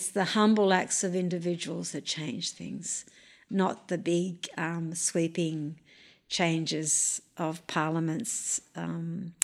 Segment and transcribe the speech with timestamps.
[0.00, 3.04] it's the humble acts of individuals that change things,
[3.50, 5.78] not the big um, sweeping
[6.26, 9.34] changes of parliaments um,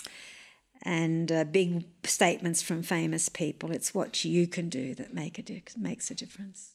[0.81, 3.71] and uh, big statements from famous people.
[3.71, 6.71] It's what you can do that make a di- makes a difference.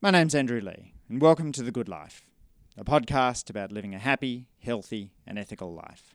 [0.00, 2.24] My name's Andrew Leigh, and welcome to The Good Life,
[2.78, 6.14] a podcast about living a happy, healthy, and ethical life.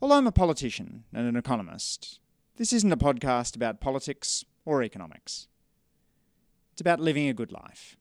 [0.00, 2.20] Although I'm a politician and an economist,
[2.60, 5.48] this isn't a podcast about politics or economics.
[6.72, 7.96] It's about living a good life,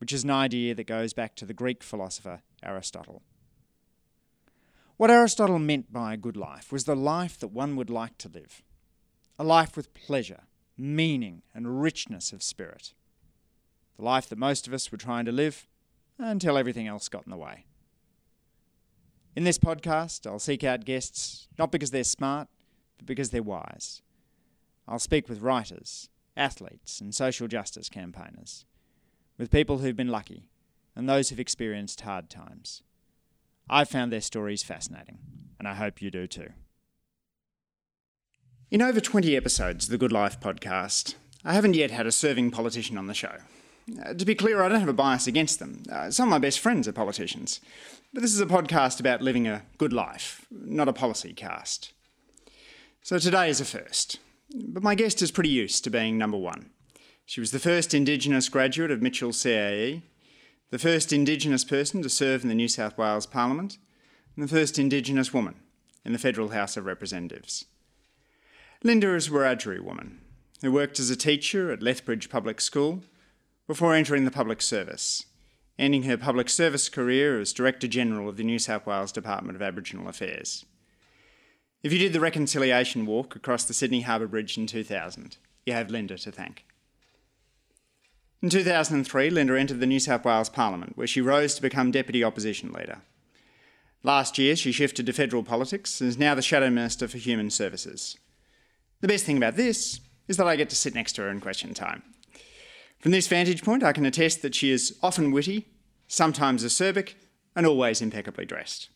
[0.00, 3.22] which is an idea that goes back to the Greek philosopher Aristotle.
[4.98, 8.28] What Aristotle meant by a good life was the life that one would like to
[8.28, 8.62] live
[9.38, 10.42] a life with pleasure,
[10.76, 12.92] meaning, and richness of spirit.
[13.96, 15.66] The life that most of us were trying to live
[16.18, 17.64] until everything else got in the way.
[19.34, 22.48] In this podcast, I'll seek out guests not because they're smart,
[23.02, 24.00] but because they're wise.
[24.86, 28.64] I'll speak with writers, athletes, and social justice campaigners,
[29.38, 30.48] with people who've been lucky
[30.94, 32.82] and those who've experienced hard times.
[33.68, 35.18] I've found their stories fascinating,
[35.58, 36.50] and I hope you do too.
[38.70, 42.50] In over 20 episodes of the Good Life podcast, I haven't yet had a serving
[42.50, 43.36] politician on the show.
[44.04, 45.82] Uh, to be clear, I don't have a bias against them.
[45.90, 47.60] Uh, some of my best friends are politicians.
[48.14, 51.92] But this is a podcast about living a good life, not a policy cast.
[53.04, 54.20] So today is a first.
[54.54, 56.70] But my guest is pretty used to being number one.
[57.26, 60.02] She was the first Indigenous graduate of Mitchell CAE,
[60.70, 63.78] the first Indigenous person to serve in the New South Wales Parliament,
[64.36, 65.56] and the first Indigenous woman
[66.04, 67.64] in the Federal House of Representatives.
[68.84, 70.20] Linda is a Wiradjuri woman
[70.60, 73.02] who worked as a teacher at Lethbridge Public School
[73.66, 75.26] before entering the public service,
[75.76, 79.62] ending her public service career as Director General of the New South Wales Department of
[79.62, 80.64] Aboriginal Affairs.
[81.82, 85.90] If you did the reconciliation walk across the Sydney Harbour Bridge in 2000, you have
[85.90, 86.64] Linda to thank.
[88.40, 92.22] In 2003, Linda entered the New South Wales Parliament, where she rose to become Deputy
[92.22, 92.98] Opposition Leader.
[94.04, 97.50] Last year, she shifted to federal politics and is now the Shadow Minister for Human
[97.50, 98.16] Services.
[99.00, 101.40] The best thing about this is that I get to sit next to her in
[101.40, 102.02] question time.
[103.00, 105.66] From this vantage point, I can attest that she is often witty,
[106.06, 107.14] sometimes acerbic,
[107.56, 108.88] and always impeccably dressed.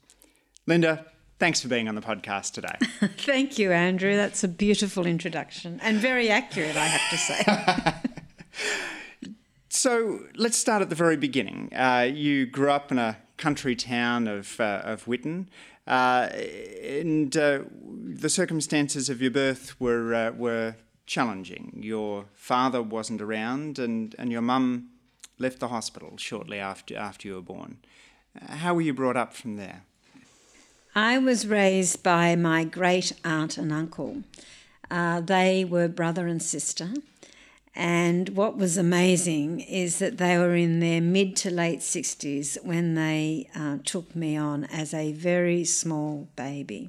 [0.67, 1.07] Linda,
[1.39, 2.77] thanks for being on the podcast today.
[3.19, 4.17] Thank you, Andrew.
[4.17, 8.65] That's a beautiful introduction and very accurate, I have to say.
[9.69, 11.71] so let's start at the very beginning.
[11.75, 15.49] Uh, you grew up in a country town of, uh, of Whitton.
[15.87, 16.29] Uh,
[16.83, 20.75] and uh, the circumstances of your birth were, uh, were
[21.07, 21.79] challenging.
[21.81, 24.89] Your father wasn't around, and, and your mum
[25.39, 27.79] left the hospital shortly after, after you were born.
[28.49, 29.85] How were you brought up from there?
[30.97, 34.23] I was raised by my great aunt and uncle.
[34.91, 36.89] Uh, they were brother and sister.
[37.75, 42.95] And what was amazing is that they were in their mid to late 60s when
[42.95, 46.89] they uh, took me on as a very small baby.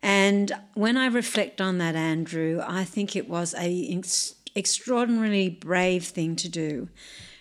[0.00, 6.06] And when I reflect on that, Andrew, I think it was a ex- extraordinarily brave
[6.06, 6.88] thing to do.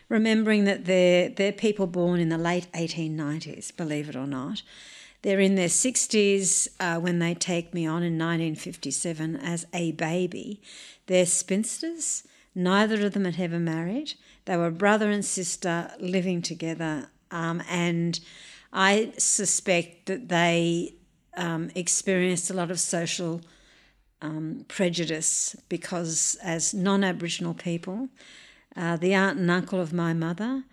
[0.10, 4.62] Remembering that they're, they're people born in the late 1890s, believe it or not.
[5.26, 10.62] They're in their 60s uh, when they take me on in 1957 as a baby.
[11.08, 12.28] They're spinsters.
[12.54, 14.14] Neither of them had ever married.
[14.46, 17.10] They were brother and sister living together.
[17.32, 18.20] Um, and
[18.72, 20.94] I suspect that they
[21.36, 23.42] um, experienced a lot of social
[24.22, 28.10] um, prejudice because, as non Aboriginal people,
[28.76, 30.66] uh, the aunt and uncle of my mother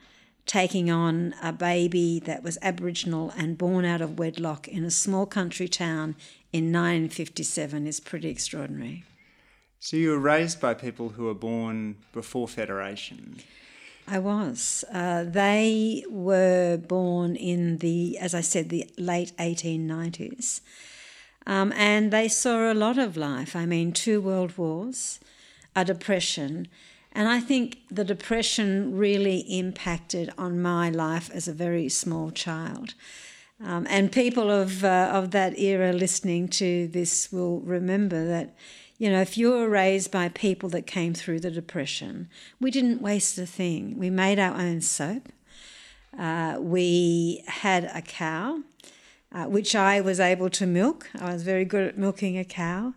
[0.47, 5.27] taking on a baby that was Aboriginal and born out of wedlock in a small
[5.27, 6.17] country town
[6.53, 9.05] in 1957 is pretty extraordinary.
[9.79, 13.41] So you were raised by people who were born before Federation?
[14.07, 14.85] I was.
[14.93, 20.61] Uh, they were born in the, as I said, the late 1890s.
[21.47, 23.57] Um, and they saw a lot of life.
[23.57, 25.19] I mean, two world wars,
[25.75, 26.69] a depression.
[27.13, 32.95] And I think the depression really impacted on my life as a very small child.
[33.63, 38.55] Um, and people of, uh, of that era listening to this will remember that
[39.03, 42.29] you know, if you were raised by people that came through the Depression,
[42.61, 43.99] we didn't waste a thing.
[43.99, 45.31] We made our own soap.
[46.17, 48.61] Uh, we had a cow,
[49.33, 51.11] uh, which I was able to milk.
[51.19, 52.95] I was very good at milking a cow.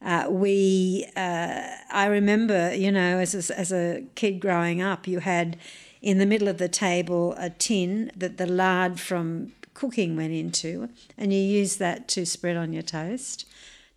[0.00, 5.18] Uh, we, uh, I remember, you know, as a, as a kid growing up, you
[5.18, 5.56] had
[6.00, 10.88] in the middle of the table a tin that the lard from cooking went into,
[11.16, 13.44] and you used that to spread on your toast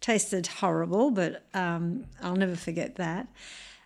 [0.02, 3.28] tasted horrible, but um, I'll never forget that.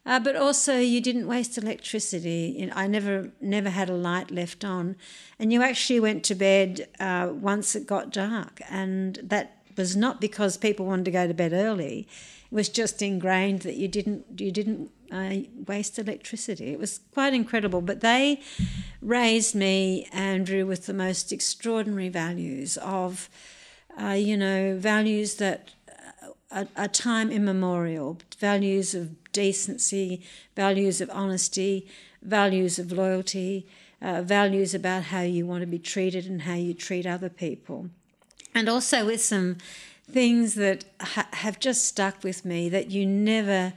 [0.05, 2.71] Uh, but also, you didn't waste electricity.
[2.73, 4.95] I never, never had a light left on,
[5.39, 10.21] and you actually went to bed uh, once it got dark, and that was not
[10.21, 12.07] because people wanted to go to bed early.
[12.51, 16.71] It was just ingrained that you didn't, you didn't uh, waste electricity.
[16.71, 17.81] It was quite incredible.
[17.81, 18.41] But they
[19.01, 23.29] raised me, Andrew, with the most extraordinary values of,
[24.01, 25.71] uh, you know, values that
[26.55, 30.23] are, are time immemorial, values of decency,
[30.55, 31.87] values of honesty,
[32.21, 33.67] values of loyalty,
[34.01, 37.89] uh, values about how you want to be treated and how you treat other people.
[38.55, 39.57] And also with some
[40.09, 43.73] things that ha- have just stuck with me that you never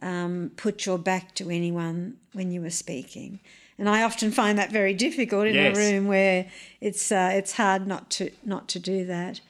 [0.00, 3.40] um, put your back to anyone when you were speaking.
[3.78, 5.76] And I often find that very difficult in yes.
[5.76, 6.46] a room where
[6.80, 9.40] it's uh, it's hard not to not to do that.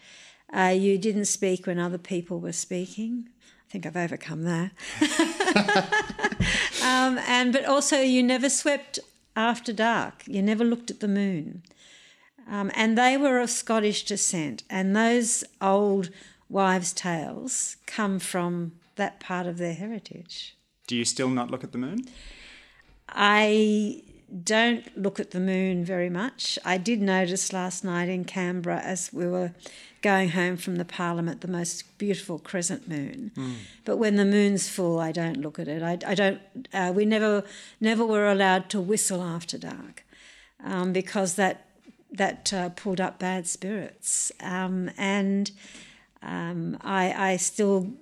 [0.55, 3.29] Uh, you didn't speak when other people were speaking.
[3.69, 4.71] I think I've overcome that.
[6.83, 8.99] um, and but also you never swept
[9.35, 10.23] after dark.
[10.27, 11.63] You never looked at the moon.
[12.49, 16.11] Um, and they were of Scottish descent, and those old
[16.49, 20.56] wives' tales come from that part of their heritage.
[20.87, 22.05] Do you still not look at the moon?
[23.09, 24.03] I
[24.44, 26.59] don't look at the moon very much.
[26.65, 29.53] I did notice last night in Canberra as we were
[30.00, 33.31] going home from the Parliament the most beautiful crescent moon.
[33.37, 33.55] Mm.
[33.85, 35.83] But when the moon's full, I don't look at it.
[35.83, 36.41] I, I don't.
[36.73, 37.45] Uh, we never
[37.81, 40.05] never were allowed to whistle after dark
[40.65, 41.67] um, because that
[42.12, 44.31] that uh, pulled up bad spirits.
[44.41, 45.50] Um, and
[46.23, 47.93] um, I, I still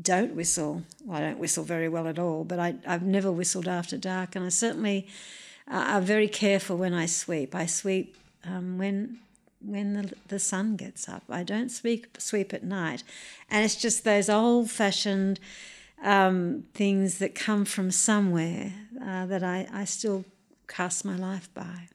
[0.00, 0.82] don't whistle.
[1.04, 4.34] Well, I don't whistle very well at all, but I, I've never whistled after dark,
[4.34, 5.06] and I certainly
[5.70, 7.54] uh, are very careful when I sweep.
[7.54, 9.18] I sweep um, when
[9.60, 11.22] when the, the sun gets up.
[11.30, 13.04] I don't sweep sweep at night,
[13.50, 15.38] and it's just those old fashioned
[16.02, 20.24] um, things that come from somewhere uh, that I, I still
[20.68, 21.88] cast my life by.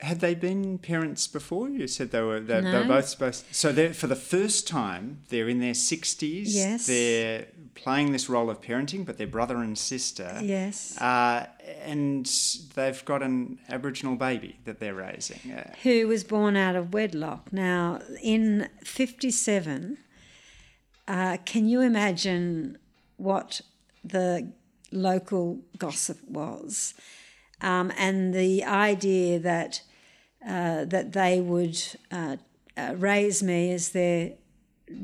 [0.00, 1.68] Had they been parents before?
[1.68, 2.40] You said they were.
[2.40, 2.72] They, no.
[2.72, 3.44] they were both supposed.
[3.52, 5.22] So they're for the first time.
[5.28, 6.54] They're in their sixties.
[6.54, 6.86] Yes.
[6.86, 10.40] They're playing this role of parenting, but they're brother and sister.
[10.42, 11.00] Yes.
[11.00, 11.46] Uh,
[11.84, 12.26] and
[12.74, 15.52] they've got an Aboriginal baby that they're raising.
[15.52, 17.52] Uh, Who was born out of wedlock.
[17.52, 19.98] Now, in '57,
[21.06, 22.78] uh, can you imagine
[23.16, 23.60] what
[24.02, 24.52] the
[24.90, 26.94] local gossip was?
[27.64, 29.82] Um, and the idea that
[30.46, 31.82] uh, that they would
[32.12, 32.36] uh,
[32.76, 34.32] uh, raise me as their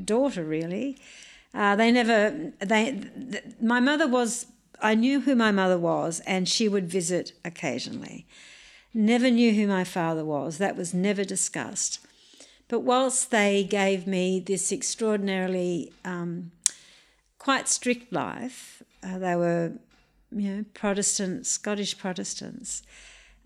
[0.05, 0.97] daughter, really.
[1.53, 2.91] Uh, they never, they,
[3.31, 4.45] th- my mother was,
[4.81, 8.25] I knew who my mother was, and she would visit occasionally.
[8.93, 11.99] Never knew who my father was, that was never discussed.
[12.67, 16.51] But whilst they gave me this extraordinarily um,
[17.37, 19.73] quite strict life, uh, they were,
[20.31, 22.83] you know, Protestant, Scottish Protestants.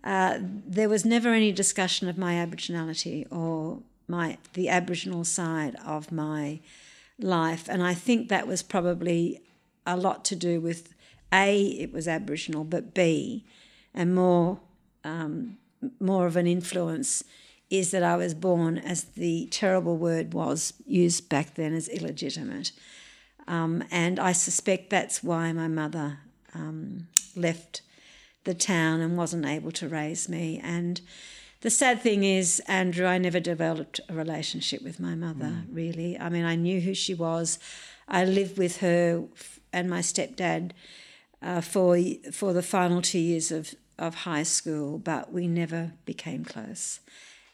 [0.04, 6.12] Uh, there was never any discussion of my Aboriginality or my the Aboriginal side of
[6.12, 6.60] my
[7.20, 9.42] life, and I think that was probably
[9.86, 10.94] a lot to do with
[11.34, 13.46] a it was Aboriginal, but b
[13.94, 14.60] and more
[15.04, 15.58] um,
[16.00, 17.24] more of an influence
[17.72, 22.72] is that I was born as the terrible word was used back then as illegitimate,
[23.48, 26.20] um, and I suspect that's why my mother
[26.55, 27.81] um, left
[28.45, 30.59] the town and wasn't able to raise me.
[30.63, 31.01] And
[31.62, 35.65] the sad thing is, Andrew, I never developed a relationship with my mother, mm.
[35.71, 36.17] really.
[36.17, 37.59] I mean, I knew who she was.
[38.07, 39.24] I lived with her
[39.74, 40.71] and my stepdad
[41.41, 41.97] uh, for,
[42.31, 47.00] for the final two years of, of high school, but we never became close.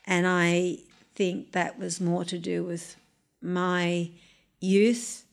[0.06, 0.80] And I
[1.16, 2.98] think that was more to do with
[3.42, 4.12] my
[4.60, 5.26] youth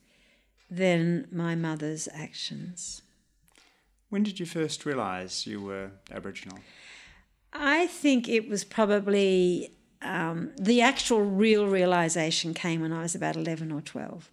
[0.71, 3.03] than my mother's actions.
[4.11, 6.59] When did you first realise you were Aboriginal?
[7.53, 9.73] I think it was probably
[10.03, 14.31] um, the actual real realization came when I was about 11 or 12.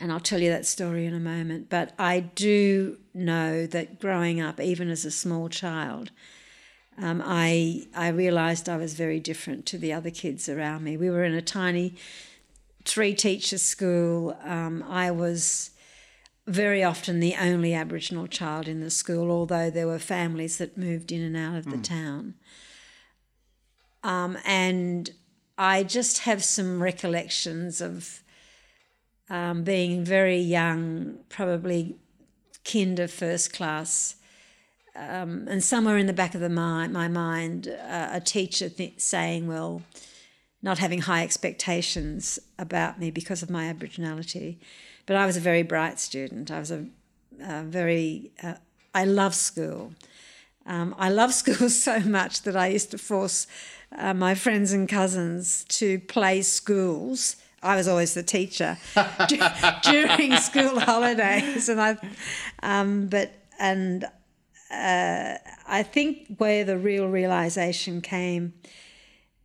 [0.00, 1.68] And I'll tell you that story in a moment.
[1.68, 6.10] But I do know that growing up, even as a small child,
[6.96, 10.96] um, I, I realised I was very different to the other kids around me.
[10.96, 11.94] We were in a tiny
[12.84, 14.36] three teacher school.
[14.42, 15.70] Um, I was
[16.48, 21.12] very often the only Aboriginal child in the school, although there were families that moved
[21.12, 21.84] in and out of the mm.
[21.84, 22.34] town.
[24.02, 25.10] Um, and
[25.58, 28.22] I just have some recollections of
[29.28, 31.96] um, being very young, probably
[32.64, 34.16] kinder first class.
[34.96, 39.00] Um, and somewhere in the back of the my, my mind, uh, a teacher th-
[39.00, 39.82] saying, Well,
[40.62, 44.56] not having high expectations about me because of my Aboriginality.
[45.06, 46.50] But I was a very bright student.
[46.50, 46.86] I was a,
[47.40, 48.54] a very, uh,
[48.94, 49.92] I love school.
[50.66, 53.46] Um, I love school so much that I used to force
[53.96, 57.36] uh, my friends and cousins to play schools.
[57.62, 58.76] I was always the teacher
[59.82, 61.96] during school holidays, and I,
[62.62, 64.04] um, but and
[64.70, 65.34] uh,
[65.66, 68.52] I think where the real realization came,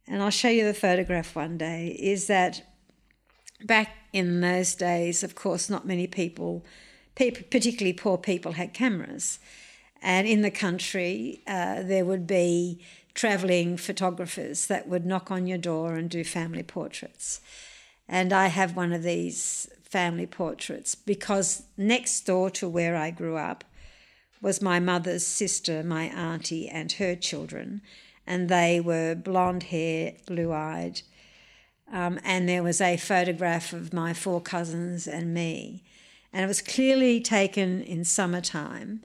[0.07, 2.63] and I'll show you the photograph one day, is that
[3.63, 6.65] back in those days, of course, not many people,
[7.15, 9.39] particularly poor people, had cameras.
[10.01, 12.83] And in the country, uh, there would be
[13.13, 17.39] travelling photographers that would knock on your door and do family portraits.
[18.07, 23.37] And I have one of these family portraits because next door to where I grew
[23.37, 23.63] up
[24.41, 27.81] was my mother's sister, my auntie, and her children.
[28.25, 31.01] And they were blonde hair, blue eyed.
[31.91, 35.83] Um, and there was a photograph of my four cousins and me.
[36.31, 39.03] And it was clearly taken in summertime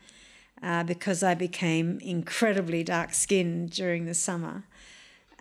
[0.63, 4.65] uh, because I became incredibly dark skinned during the summer.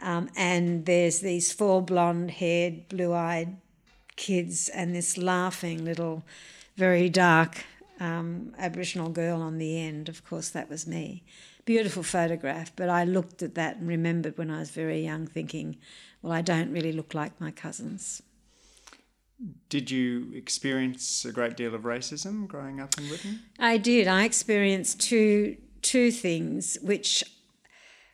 [0.01, 3.57] Um, and there's these four blonde haired, blue eyed
[4.15, 6.23] kids and this laughing little,
[6.75, 7.65] very dark
[7.99, 10.09] um, Aboriginal girl on the end.
[10.09, 11.23] Of course, that was me.
[11.67, 15.75] Beautiful photograph, but I looked at that and remembered when I was very young thinking,
[16.21, 18.23] well, I don't really look like my cousins.
[19.67, 23.41] Did you experience a great deal of racism growing up in Britain?
[23.59, 24.07] I did.
[24.07, 27.23] I experienced two two things which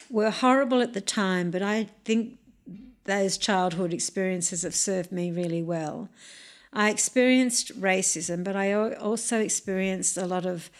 [0.10, 2.40] were horrible at the time, but I think
[3.04, 6.10] those childhood experiences have served me really well.
[6.74, 10.72] I experienced racism, but I also experienced a lot of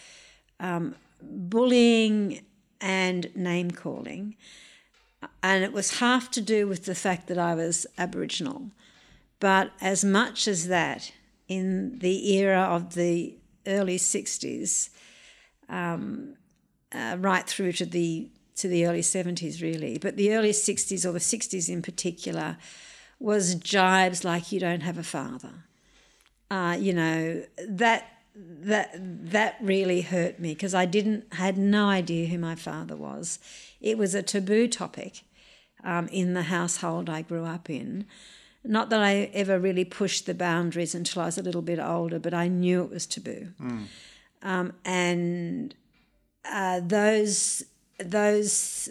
[0.58, 2.40] um, bullying
[2.84, 4.36] and name calling.
[5.42, 8.70] And it was half to do with the fact that I was Aboriginal.
[9.40, 11.10] But as much as that,
[11.48, 13.36] in the era of the
[13.66, 14.90] early 60s,
[15.70, 16.36] um,
[16.92, 21.10] uh, right through to the to the early 70s, really, but the early 60s or
[21.10, 22.56] the 60s in particular,
[23.18, 25.64] was jibes like "you don't have a father."
[26.50, 32.26] Uh, you know that that that really hurt me because I didn't had no idea
[32.26, 33.38] who my father was.
[33.80, 35.22] It was a taboo topic
[35.84, 38.06] um, in the household I grew up in.
[38.64, 42.18] Not that I ever really pushed the boundaries until I was a little bit older,
[42.18, 43.52] but I knew it was taboo.
[43.60, 43.84] Mm.
[44.42, 45.74] Um, and
[46.44, 47.62] uh, those
[47.98, 48.90] those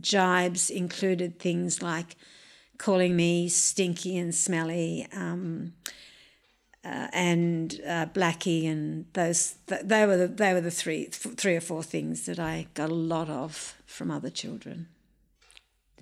[0.00, 2.16] jibes included things like
[2.78, 5.06] calling me stinky and smelly.
[5.14, 5.74] Um,
[6.84, 11.56] uh, and uh, Blackie, and those th- they were the, they were the three three
[11.56, 14.88] or four things that I got a lot of from other children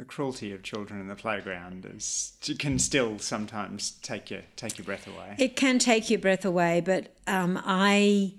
[0.00, 4.84] the cruelty of children in the playground is can still sometimes take your take your
[4.86, 5.34] breath away.
[5.38, 8.32] It can take your breath away, but um, I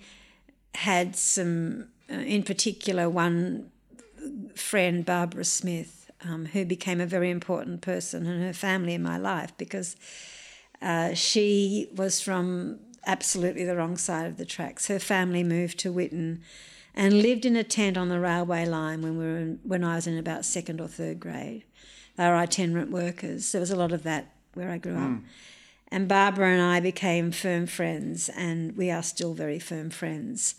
[0.74, 3.70] had some, uh, in particular, one
[4.56, 9.18] friend, Barbara Smith, um, who became a very important person and her family in my
[9.18, 9.96] life because
[10.82, 14.88] uh, she was from absolutely the wrong side of the tracks.
[14.88, 16.42] Her family moved to Whitton
[16.94, 19.96] and lived in a tent on the railway line when we were in, when I
[19.96, 21.64] was in about second or third grade.
[22.18, 23.52] They were itinerant workers.
[23.52, 25.04] There was a lot of that where I grew mm.
[25.04, 25.20] up.
[25.20, 25.26] Hmm.
[25.94, 30.56] And Barbara and I became firm friends, and we are still very firm friends.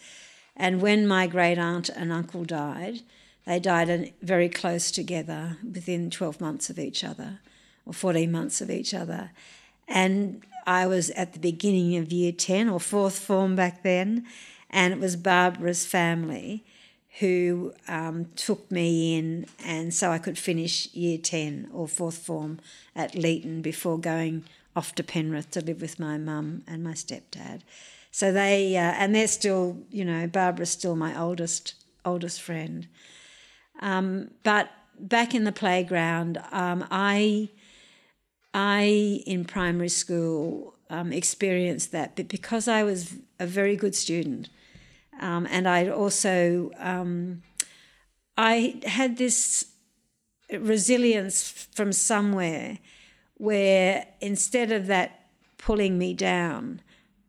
[0.54, 3.00] And when my great aunt and uncle died,
[3.46, 7.40] they died very close together within 12 months of each other,
[7.86, 9.30] or 14 months of each other.
[9.88, 14.26] And I was at the beginning of year 10 or fourth form back then,
[14.70, 16.64] and it was Barbara's family
[17.18, 22.58] who um, took me in, and so I could finish year 10 or fourth form
[22.96, 27.60] at Leeton before going off to Penrith to live with my mum and my stepdad.
[28.10, 31.74] So they, uh, and they're still, you know, Barbara's still my oldest
[32.04, 32.88] oldest friend.
[33.80, 37.50] Um, but back in the playground, um, I,
[38.54, 44.48] I in primary school um, experienced that, but because I was a very good student,
[45.20, 47.42] um, and I also um,
[48.36, 49.66] I had this
[50.50, 52.78] resilience from somewhere
[53.34, 55.28] where instead of that
[55.58, 56.80] pulling me down,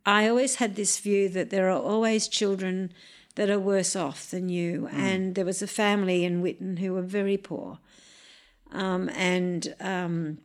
[0.06, 2.92] I always had this view that there are always children
[3.36, 4.90] that are worse off than you.
[4.92, 4.94] Mm.
[4.94, 7.80] And there was a family in Whitton who were very poor.
[8.72, 10.40] Um, and um,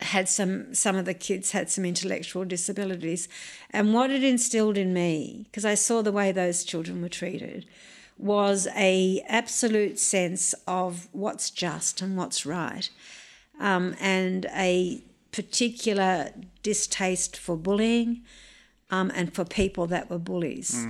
[0.00, 3.28] had some some of the kids had some intellectual disabilities
[3.70, 7.66] and what it instilled in me because i saw the way those children were treated
[8.16, 12.90] was a absolute sense of what's just and what's right
[13.60, 15.02] um, and a
[15.32, 16.30] particular
[16.62, 18.22] distaste for bullying
[18.90, 20.84] um, and for people that were bullies.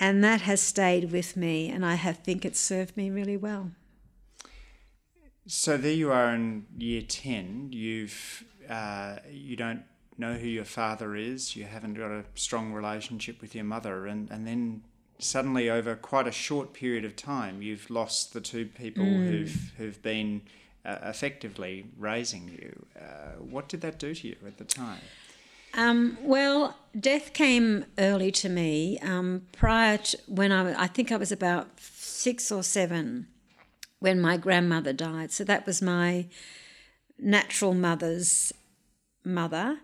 [0.00, 3.72] And that has stayed with me, and I have think it served me really well.
[5.48, 7.70] So there you are in year ten.
[7.72, 9.82] You've uh, you don't
[10.18, 11.56] know who your father is.
[11.56, 14.82] You haven't got a strong relationship with your mother, and and then
[15.18, 20.02] suddenly over quite a short period of time, you've lost the two people who've who've
[20.02, 20.42] been
[20.84, 22.86] uh, effectively raising you.
[23.00, 25.00] Uh, what did that do to you at the time?
[25.72, 28.98] Um, well, death came early to me.
[29.00, 33.28] Um, prior to when I, I think I was about six or seven
[34.00, 35.32] when my grandmother died.
[35.32, 36.26] So that was my
[37.18, 38.52] natural mother's
[39.24, 39.78] mother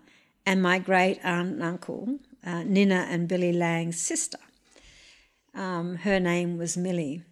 [0.45, 4.39] and my great aunt and uncle, uh, Nina and Billy Lang's sister.
[5.53, 7.23] Um, her name was Millie.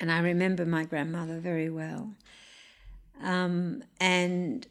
[0.00, 2.14] And I remember my grandmother very well.
[3.22, 4.66] Um, and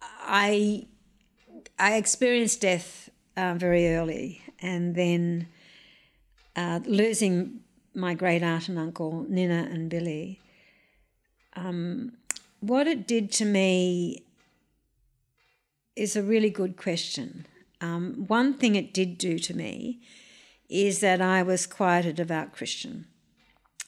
[0.00, 0.86] I
[1.78, 5.48] I experienced death uh, very early, and then
[6.56, 7.60] uh, losing
[7.94, 10.40] my great aunt and uncle, Nina and Billy.
[11.56, 12.12] Um,
[12.60, 14.24] what it did to me
[15.96, 17.46] is a really good question.
[17.80, 20.00] Um, one thing it did do to me
[20.68, 23.06] is that I was quite a devout Christian.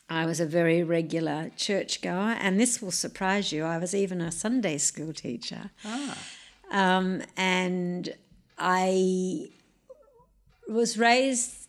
[0.08, 3.64] I was a very regular churchgoer, and this will surprise you.
[3.64, 5.70] I was even a Sunday school teacher.
[5.84, 6.18] Ah.
[6.72, 8.14] Um, and
[8.58, 9.50] I
[10.68, 11.59] was raised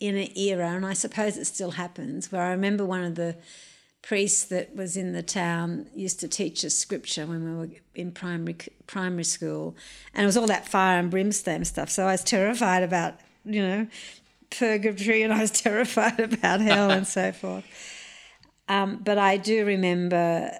[0.00, 3.36] in an era, and I suppose it still happens, where I remember one of the
[4.02, 8.12] priests that was in the town used to teach us scripture when we were in
[8.12, 9.74] primary primary school,
[10.12, 11.88] and it was all that fire and brimstone stuff.
[11.88, 13.86] So I was terrified about you know
[14.50, 17.64] purgatory, and I was terrified about hell and so forth.
[18.68, 20.50] Um, but I do remember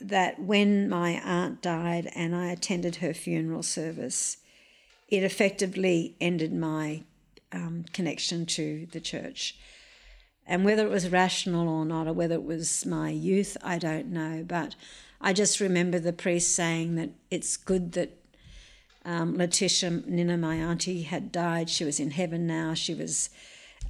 [0.00, 4.38] that when my aunt died and I attended her funeral service,
[5.08, 7.02] it effectively ended my
[7.52, 9.56] um, connection to the church.
[10.46, 14.08] And whether it was rational or not, or whether it was my youth, I don't
[14.08, 14.44] know.
[14.46, 14.74] But
[15.20, 18.16] I just remember the priest saying that it's good that
[19.04, 21.70] um, Letitia, Nina, my auntie, had died.
[21.70, 22.74] She was in heaven now.
[22.74, 23.30] She was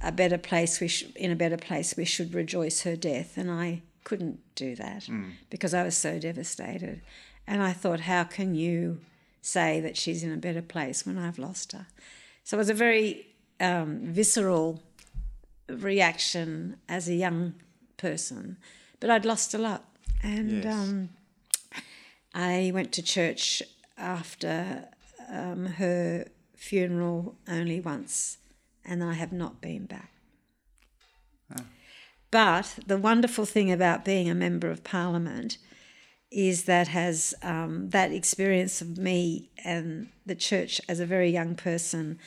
[0.03, 0.79] a better place.
[0.79, 1.95] We sh- in a better place.
[1.97, 3.37] We should rejoice her death.
[3.37, 5.07] And I couldn't do that
[5.49, 7.01] because I was so devastated.
[7.47, 8.99] And I thought, how can you
[9.41, 11.87] say that she's in a better place when I've lost her?
[12.43, 13.27] So it was a very
[13.61, 14.81] um, visceral
[15.69, 17.53] reaction as a young
[17.97, 18.57] person,
[18.99, 19.85] but I'd lost a lot.
[20.23, 20.73] And Yes.
[20.73, 21.09] um,
[22.33, 23.63] I went to church
[23.97, 24.89] after
[25.29, 28.37] um, her funeral only once,
[28.83, 30.11] and I have not been back.
[32.31, 35.57] But the wonderful thing about being a member of parliament
[36.31, 41.55] is that has um, that experience of me and the church as a very young
[41.55, 42.17] person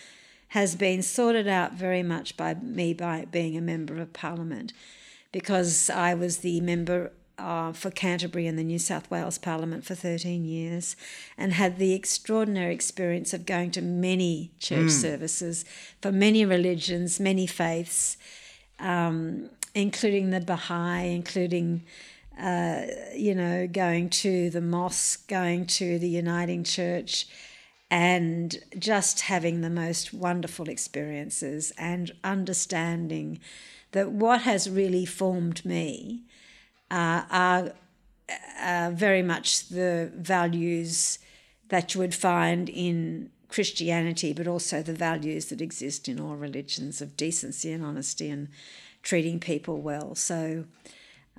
[0.55, 4.73] has been sorted out very much by me by being a member of parliament
[5.33, 9.97] because I was the member uh, for Canterbury in the New South Wales Parliament for
[9.97, 10.95] 13 years
[11.37, 15.65] and had the extraordinary experience of going to many church services
[16.01, 18.17] for many religions, many faiths,
[18.79, 21.83] um, including the Baha'i, including,
[22.41, 27.27] uh, you know, going to the mosque, going to the Uniting Church,
[27.95, 33.39] and just having the most wonderful experiences and understanding
[33.93, 36.25] that what has really formed me
[36.91, 37.73] uh, are
[38.61, 41.21] uh, very much the values
[41.69, 47.01] that you would find in Christianity, but also the values that exist in all religions
[47.01, 48.49] of decency and honesty and
[49.05, 50.17] treating people well.
[50.17, 50.65] So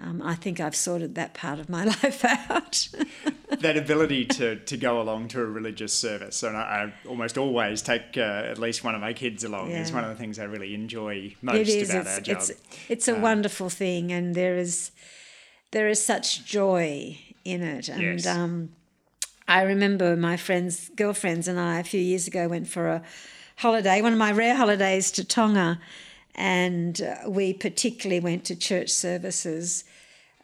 [0.01, 2.87] um, I think I've sorted that part of my life out.
[3.59, 6.43] that ability to, to go along to a religious service.
[6.43, 9.71] And I, I almost always take uh, at least one of my kids along.
[9.71, 11.89] It's one of the things I really enjoy most it is.
[11.89, 12.37] about It's, our job.
[12.37, 12.51] it's,
[12.89, 14.91] it's a wonderful thing, and there is
[15.71, 17.89] there is such joy in it.
[17.89, 18.27] And Yes.
[18.27, 18.69] um,
[19.47, 23.01] I remember my friends, girlfriends, and I a few years ago went for a
[23.57, 25.79] holiday, one of my rare holidays to Tonga,
[26.35, 29.83] and uh, we particularly went to church services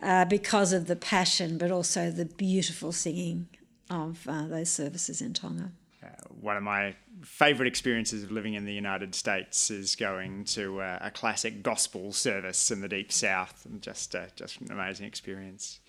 [0.01, 3.47] uh, because of the passion, but also the beautiful singing
[3.89, 5.71] of uh, those services in Tonga.
[6.03, 6.07] Uh,
[6.39, 10.97] one of my favourite experiences of living in the United States is going to uh,
[11.01, 15.79] a classic gospel service in the deep south, and just uh, just an amazing experience.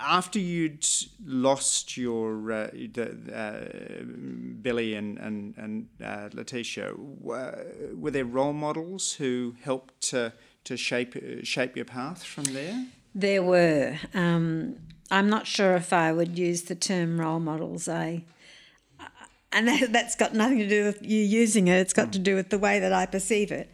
[0.00, 0.86] After you'd
[1.24, 4.04] lost your uh, the, uh,
[4.62, 10.32] Billy and and and uh, Letitia, were, were there role models who helped to
[10.64, 12.86] to shape shape your path from there?
[13.14, 13.96] There were.
[14.14, 14.76] Um,
[15.10, 17.88] I'm not sure if I would use the term role models.
[17.88, 18.24] I
[19.52, 21.78] and that, has got nothing to do with you using it.
[21.78, 23.70] It's got to do with the way that I perceive it.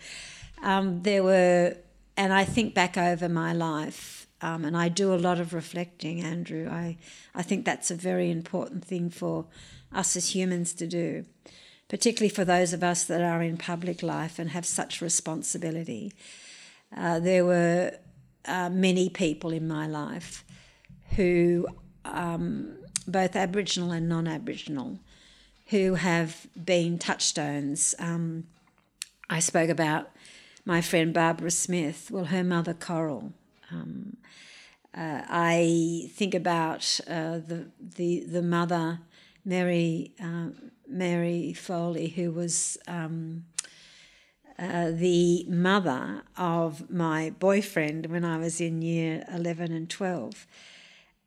[0.62, 1.76] Um, there were,
[2.16, 6.20] and I think back over my life, um, and I do a lot of reflecting,
[6.20, 6.68] Andrew.
[6.70, 6.98] I,
[7.34, 9.46] I think that's a very important thing for
[9.90, 11.24] us as humans to do,
[11.88, 16.12] particularly for those of us that are in public life and have such responsibility.
[16.94, 17.92] Uh, there were
[18.44, 20.44] uh, many people in my life
[21.16, 21.66] who,
[22.04, 22.76] um,
[23.08, 24.98] both Aboriginal and non Aboriginal,
[25.68, 27.94] who have been touchstones.
[27.98, 28.44] Um,
[29.30, 30.10] I spoke about
[30.66, 33.32] my friend Barbara Smith, well, her mother Coral.
[33.70, 34.18] Um,
[34.96, 39.00] uh, I think about uh, the, the, the mother,
[39.44, 40.48] Mary, uh,
[40.88, 43.44] Mary Foley, who was um,
[44.58, 50.46] uh, the mother of my boyfriend when I was in year 11 and 12.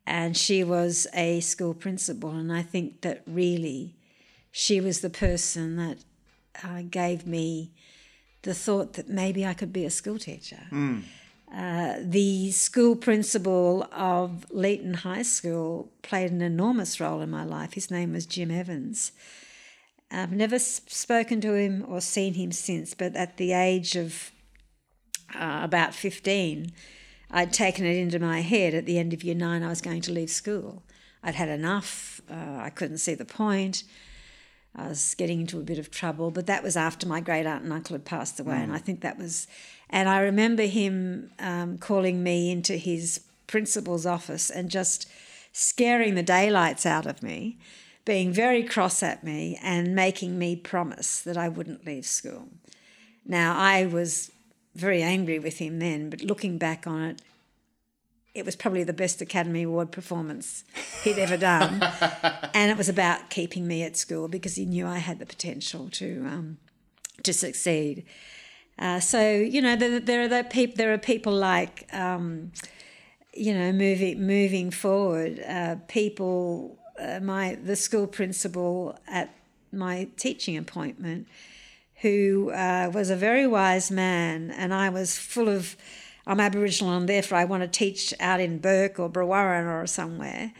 [0.06, 3.96] And she was a school principal, and I think that really
[4.50, 5.98] she was the person that
[6.64, 7.72] uh, gave me
[8.44, 10.68] the thought that maybe I could be a school teacher.
[10.72, 11.04] Mm.
[11.54, 17.74] Uh, the school principal of Leeton High School played an enormous role in my life.
[17.74, 19.14] His name was Jim Evans.
[20.12, 24.32] I've never spoken to him or seen him since, but at the age of
[25.36, 26.72] uh, about 15,
[27.32, 30.02] I'd taken it into my head at the end of year nine I was going
[30.02, 30.84] to leave school.
[31.24, 33.84] I'd had enough, uh, I couldn't see the point.
[34.76, 37.64] I was getting into a bit of trouble, but that was after my great aunt
[37.64, 38.64] and uncle had passed away, mm.
[38.64, 39.48] and I think that was.
[39.90, 45.10] And I remember him um, calling me into his principal's office and just
[45.54, 47.58] scaring the daylights out of me,
[48.06, 52.50] being very cross at me, and making me promise that I wouldn't leave school.
[53.26, 54.32] Now, I was
[54.76, 57.22] very angry with him then, but looking back on it,
[58.38, 60.64] it was probably the best Academy Award performance
[61.04, 61.82] he'd ever done.
[62.54, 65.90] and it was about keeping me at school because he knew I had the potential
[65.94, 66.58] to um,
[67.24, 68.06] to succeed.
[68.80, 72.52] Uh, so you know there, there are the people there are people like um,
[73.34, 79.34] you know moving moving forward uh, people uh, my the school principal at
[79.72, 81.28] my teaching appointment
[82.02, 85.76] who uh, was a very wise man and I was full of
[86.28, 90.52] I'm Aboriginal and therefore I want to teach out in Bourke or Brewarrina or somewhere.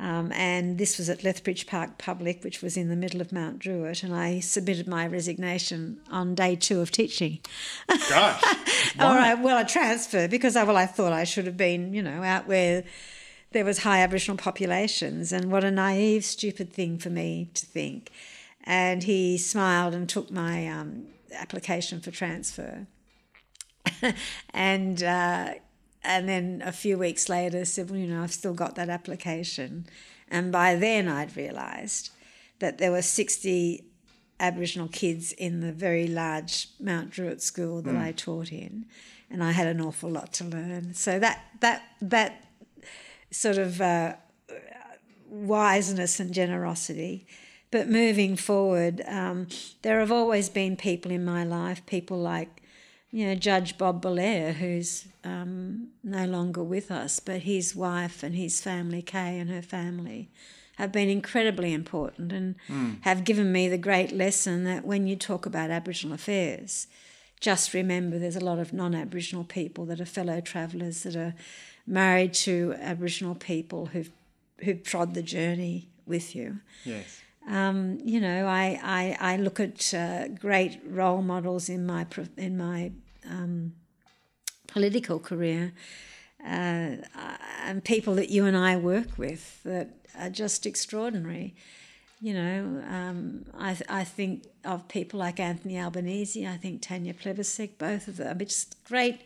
[0.00, 3.58] Um, and this was at Lethbridge Park Public, which was in the middle of Mount
[3.58, 7.40] Druitt, and I submitted my resignation on day two of teaching.
[7.88, 8.42] Gosh,
[9.00, 12.02] all right, well, a transfer because I well I thought I should have been, you
[12.02, 12.84] know, out where
[13.50, 18.12] there was high Aboriginal populations, and what a naive, stupid thing for me to think.
[18.62, 22.86] And he smiled and took my um, application for transfer.
[24.50, 25.54] and uh,
[26.08, 29.86] and then a few weeks later said, well, you know, I've still got that application.
[30.28, 32.10] And by then I'd realised
[32.60, 33.84] that there were 60
[34.40, 38.00] Aboriginal kids in the very large Mount Druitt school that mm.
[38.00, 38.86] I taught in,
[39.30, 40.94] and I had an awful lot to learn.
[40.94, 42.44] So that that that
[43.30, 44.14] sort of uh,
[45.28, 47.26] wiseness and generosity.
[47.70, 49.48] But moving forward, um,
[49.82, 52.62] there have always been people in my life, people like
[53.10, 58.34] you know, Judge Bob Bellear, who's um, no longer with us, but his wife and
[58.34, 60.28] his family, Kay and her family,
[60.76, 63.02] have been incredibly important and mm.
[63.02, 66.86] have given me the great lesson that when you talk about Aboriginal affairs,
[67.40, 71.34] just remember there's a lot of non Aboriginal people that are fellow travellers that are
[71.86, 74.10] married to Aboriginal people who've,
[74.60, 76.58] who've trod the journey with you.
[76.84, 77.22] Yes.
[77.48, 82.06] Um, you know, I, I, I look at uh, great role models in my
[82.36, 82.92] in my
[83.28, 83.72] um,
[84.66, 85.72] political career,
[86.44, 86.96] uh,
[87.64, 91.54] and people that you and I work with that are just extraordinary.
[92.20, 96.46] You know, um, I, I think of people like Anthony Albanese.
[96.46, 99.20] I think Tanya Plibersek, both of them, just great,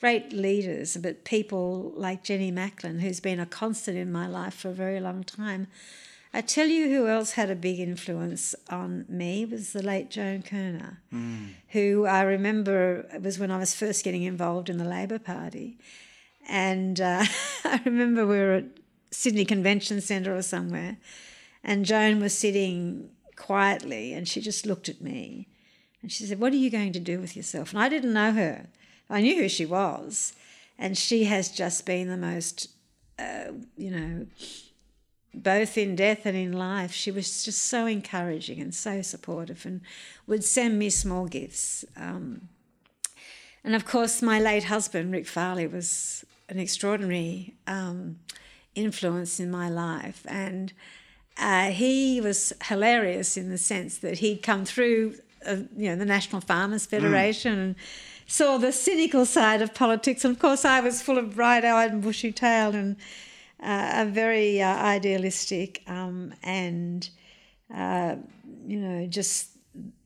[0.00, 0.96] great leaders.
[0.96, 5.00] But people like Jenny Macklin, who's been a constant in my life for a very
[5.00, 5.68] long time
[6.32, 10.42] I tell you who else had a big influence on me was the late Joan
[10.42, 11.48] Kirner, mm.
[11.70, 15.78] who I remember it was when I was first getting involved in the Labor Party.
[16.48, 17.24] And uh,
[17.64, 18.64] I remember we were at
[19.10, 20.98] Sydney Convention Centre or somewhere,
[21.64, 25.48] and Joan was sitting quietly and she just looked at me
[26.02, 27.72] and she said, What are you going to do with yourself?
[27.72, 28.66] And I didn't know her.
[29.08, 30.32] I knew who she was.
[30.78, 32.70] And she has just been the most,
[33.18, 34.26] uh, you know,
[35.32, 39.80] both in death and in life, she was just so encouraging and so supportive and
[40.26, 41.84] would send me small gifts.
[41.96, 42.48] Um,
[43.62, 48.18] and of course, my late husband, Rick Farley, was an extraordinary um,
[48.74, 50.26] influence in my life.
[50.28, 50.72] And
[51.38, 55.14] uh, he was hilarious in the sense that he'd come through,
[55.46, 57.62] uh, you know, the National Farmers Federation mm.
[57.62, 57.74] and
[58.26, 60.24] saw the cynical side of politics.
[60.24, 62.96] And of course, I was full of bright-eyed and bushy-tailed and
[63.62, 67.10] uh, very uh, idealistic um, and,
[67.74, 68.16] uh,
[68.66, 69.50] you know, just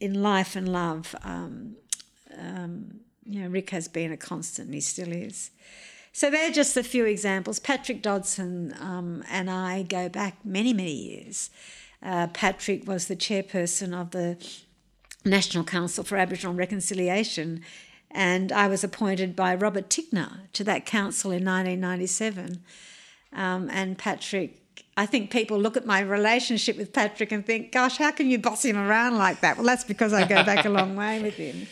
[0.01, 1.14] in life and love.
[1.23, 1.77] Um,
[2.38, 5.51] um, you know, Rick has been a constant he still is.
[6.12, 7.59] So they're just a few examples.
[7.59, 11.51] Patrick Dodson um, and I go back many, many years.
[12.03, 14.37] Uh, Patrick was the chairperson of the
[15.25, 17.62] National Council for Aboriginal Reconciliation,
[18.11, 22.62] and I was appointed by Robert Tickner to that council in 1997.
[23.35, 24.61] Um, and Patrick
[24.97, 28.38] I think people look at my relationship with Patrick and think, gosh, how can you
[28.38, 29.57] boss him around like that?
[29.57, 31.66] Well, that's because I go back a long way with him.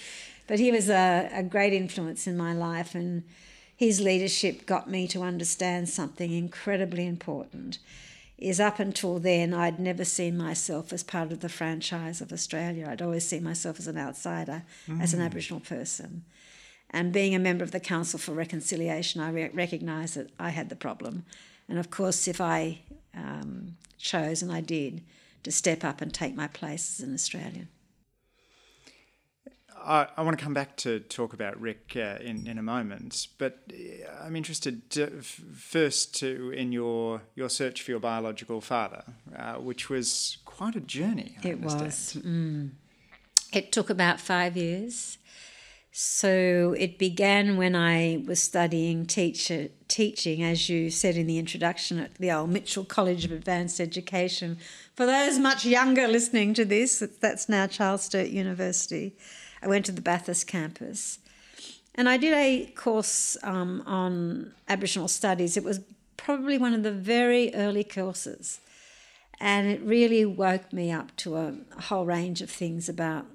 [0.49, 3.23] But he was a, a great influence in my life, and
[3.77, 7.79] his leadership got me to understand something incredibly important.
[8.39, 12.89] Is up until then, I'd never seen myself as part of the franchise of Australia.
[12.91, 15.01] I'd always seen myself as an outsider, mm.
[15.01, 15.27] as an mm.
[15.27, 16.25] Aboriginal person.
[16.91, 20.71] And being a member of the Council for Reconciliation, I re- recognised that I had
[20.71, 21.25] the problem.
[21.73, 22.81] And of course, if I
[23.17, 25.01] um, chose, and I did,
[25.43, 27.69] to step up and take my place as an Australian.
[29.75, 33.27] I, I want to come back to talk about Rick uh, in, in a moment,
[33.39, 39.05] but uh, I'm interested to, first to in your your search for your biological father,
[39.35, 41.39] uh, which was quite a journey.
[41.43, 41.85] I it understand.
[41.85, 42.19] was.
[42.23, 42.71] Mm.
[43.51, 45.17] It took about five years.
[45.95, 51.99] So it began when I was studying teacher teaching, as you said in the introduction,
[51.99, 54.57] at the old Mitchell College of Advanced Education.
[54.95, 59.15] For those much younger listening to this, that's now Charles Sturt University.
[59.61, 61.19] I went to the Bathurst campus.
[61.95, 65.59] And I did a course um, on Aboriginal studies.
[65.59, 65.81] It was
[66.17, 68.61] probably one of the very early courses.
[69.39, 73.27] And it really woke me up to a, a whole range of things about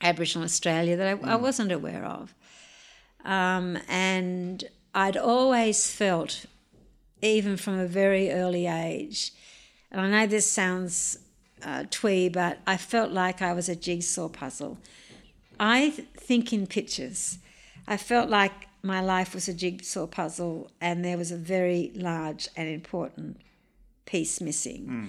[0.00, 1.28] Aboriginal Australia that I, mm.
[1.28, 2.34] I wasn't aware of.
[3.24, 6.46] Um, and I'd always felt,
[7.22, 9.32] even from a very early age,
[9.90, 11.18] and I know this sounds
[11.62, 14.78] uh, twee, but I felt like I was a jigsaw puzzle.
[15.58, 17.38] I think in pictures.
[17.86, 22.48] I felt like my life was a jigsaw puzzle and there was a very large
[22.56, 23.40] and important
[24.04, 24.86] piece missing.
[24.86, 25.08] Mm.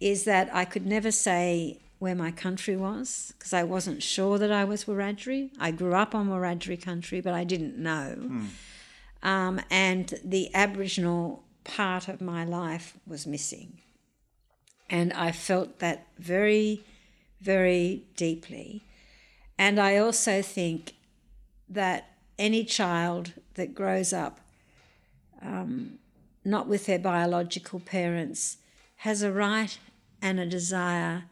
[0.00, 4.52] Is that I could never say where my country was because I wasn't sure that
[4.52, 5.50] I was Wiradjuri.
[5.58, 8.16] I grew up on Wiradjuri country, but I didn't know.
[8.18, 8.46] Mm.
[9.22, 13.78] Um, and the Aboriginal part of my life was missing.
[14.88, 16.84] And I felt that very,
[17.40, 18.84] very deeply.
[19.58, 20.94] And I also think
[21.68, 24.40] that any child that grows up
[25.42, 25.98] um,
[26.44, 28.58] not with their biological parents
[28.98, 29.78] has a right
[30.22, 31.24] and a desire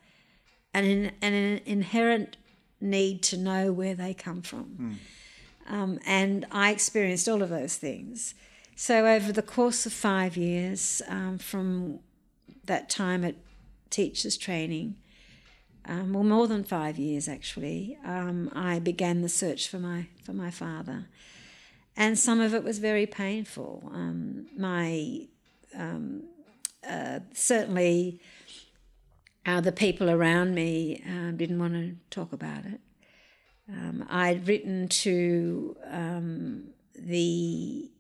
[0.84, 2.36] an, an inherent
[2.80, 4.98] need to know where they come from.
[5.68, 5.72] Mm.
[5.72, 8.34] Um, and I experienced all of those things.
[8.76, 12.00] So, over the course of five years, um, from
[12.66, 13.34] that time at
[13.90, 14.96] teachers' training,
[15.86, 20.32] um, well, more than five years actually, um, I began the search for my for
[20.32, 21.06] my father,
[21.96, 23.90] and some of it was very painful.
[23.94, 25.26] Um, my
[25.74, 26.24] um,
[26.88, 28.20] uh, certainly
[29.46, 32.80] uh, the people around me uh, didn't want to talk about it.
[33.68, 37.90] Um, I'd written to um, the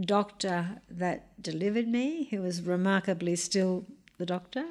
[0.00, 3.84] doctor that delivered me, who was remarkably still
[4.18, 4.64] the doctor,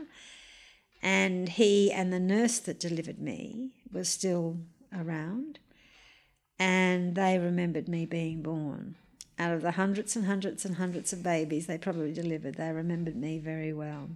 [1.01, 4.57] and he and the nurse that delivered me were still
[4.97, 5.59] around,
[6.57, 8.95] and they remembered me being born.
[9.39, 13.15] Out of the hundreds and hundreds and hundreds of babies they probably delivered, they remembered
[13.15, 14.09] me very well.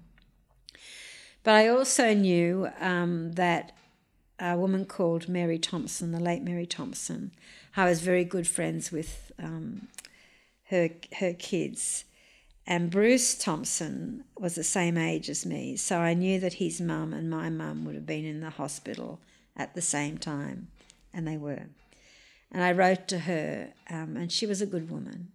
[1.47, 3.71] But I also knew um, that
[4.37, 7.31] a woman called Mary Thompson, the late Mary Thompson,
[7.77, 9.87] I was very good friends with um,
[10.65, 12.03] her her kids.
[12.65, 17.13] And Bruce Thompson was the same age as me, so I knew that his mum
[17.13, 19.21] and my mum would have been in the hospital
[19.55, 20.67] at the same time,
[21.13, 21.67] and they were.
[22.51, 25.29] And I wrote to her, um, and she was a good woman.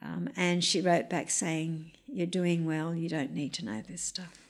[0.00, 4.00] Um, and she wrote back saying, You're doing well, you don't need to know this
[4.00, 4.49] stuff.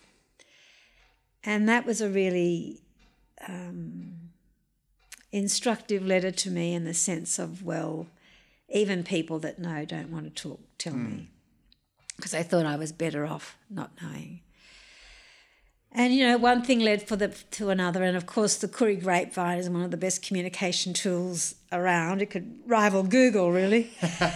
[1.44, 2.80] And that was a really
[3.48, 4.12] um,
[5.32, 8.06] instructive letter to me in the sense of, well,
[8.68, 11.10] even people that know don't want to talk, tell mm.
[11.10, 11.28] me.
[12.16, 14.40] Because I thought I was better off not knowing.
[15.92, 19.02] And you know, one thing led for the to another, and of course, the Koori
[19.02, 22.22] grapevine is one of the best communication tools around.
[22.22, 23.90] It could rival Google, really.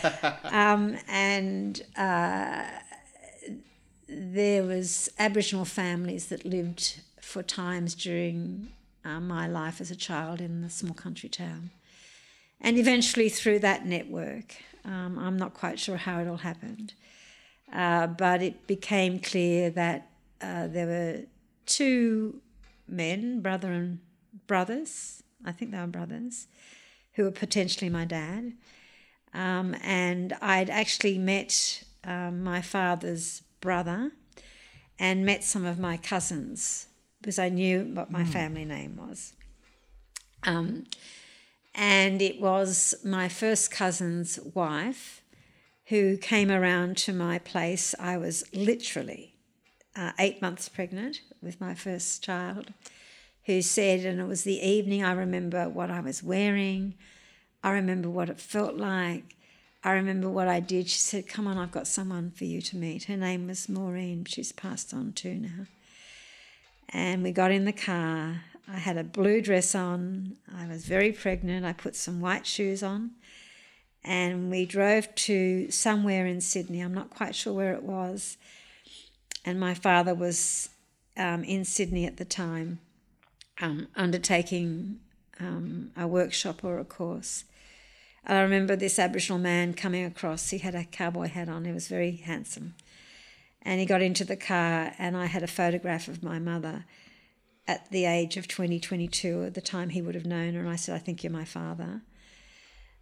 [0.44, 2.64] um, and uh,
[4.08, 8.68] there was Aboriginal families that lived for times during
[9.04, 11.70] uh, my life as a child in the small country town.
[12.60, 16.94] And eventually, through that network, um, I'm not quite sure how it all happened,
[17.72, 21.20] uh, but it became clear that uh, there were
[21.66, 22.40] two
[22.88, 23.98] men, brother and
[24.46, 26.46] brothers, I think they were brothers,
[27.14, 28.52] who were potentially my dad.
[29.32, 34.12] Um, and I'd actually met um, my father's brother
[34.98, 36.87] and met some of my cousins
[37.20, 38.29] because I knew what my mm.
[38.29, 39.33] family name was.
[40.44, 40.85] Um,
[41.74, 45.22] and it was my first cousin's wife
[45.87, 47.94] who came around to my place.
[47.98, 49.35] I was literally
[49.96, 52.74] uh, eight months pregnant with my first child,
[53.46, 56.94] who said, and it was the evening, I remember what I was wearing,
[57.62, 59.35] I remember what it felt like.
[59.87, 60.88] I remember what I did.
[60.88, 63.05] She said, Come on, I've got someone for you to meet.
[63.05, 64.25] Her name was Maureen.
[64.25, 65.66] She's passed on too now.
[66.88, 68.40] And we got in the car.
[68.66, 70.37] I had a blue dress on.
[70.57, 71.66] I was very pregnant.
[71.66, 73.11] I put some white shoes on.
[74.03, 76.81] And we drove to somewhere in Sydney.
[76.81, 78.38] I'm not quite sure where it was.
[79.44, 80.70] And my father was
[81.18, 82.79] um, in Sydney at the time,
[83.61, 85.01] um, undertaking
[85.40, 87.44] um, a workshop or a course.
[88.26, 90.50] I remember this Aboriginal man coming across.
[90.50, 91.64] He had a cowboy hat on.
[91.64, 92.74] He was very handsome.
[93.62, 96.84] And he got into the car, and I had a photograph of my mother
[97.66, 100.60] at the age of 20, 22, at the time he would have known her.
[100.60, 102.02] And I said, I think you're my father.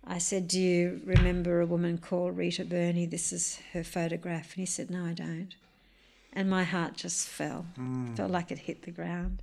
[0.04, 3.06] I said, Do you remember a woman called Rita Burney?
[3.06, 4.54] This is her photograph.
[4.54, 5.54] And he said, No, I don't.
[6.32, 8.16] And my heart just fell, mm.
[8.16, 9.42] felt like it hit the ground.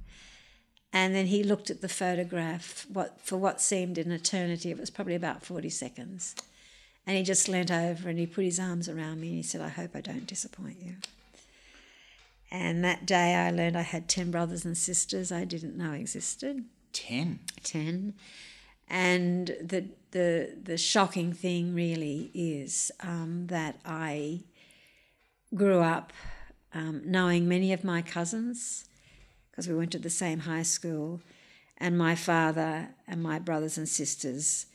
[0.91, 4.71] And then he looked at the photograph what, for what seemed an eternity.
[4.71, 6.35] It was probably about 40 seconds.
[7.05, 9.61] And he just leant over and he put his arms around me and he said,
[9.61, 10.95] I hope I don't disappoint you.
[12.51, 16.65] And that day I learned I had 10 brothers and sisters I didn't know existed.
[16.93, 17.39] 10?
[17.63, 18.15] 10.
[18.89, 24.41] And the, the, the shocking thing really is um, that I
[25.53, 26.11] grew up
[26.73, 28.88] um, knowing many of my cousins
[29.59, 31.19] because we went to the same high school,
[31.79, 34.67] and my father and my brothers and sisters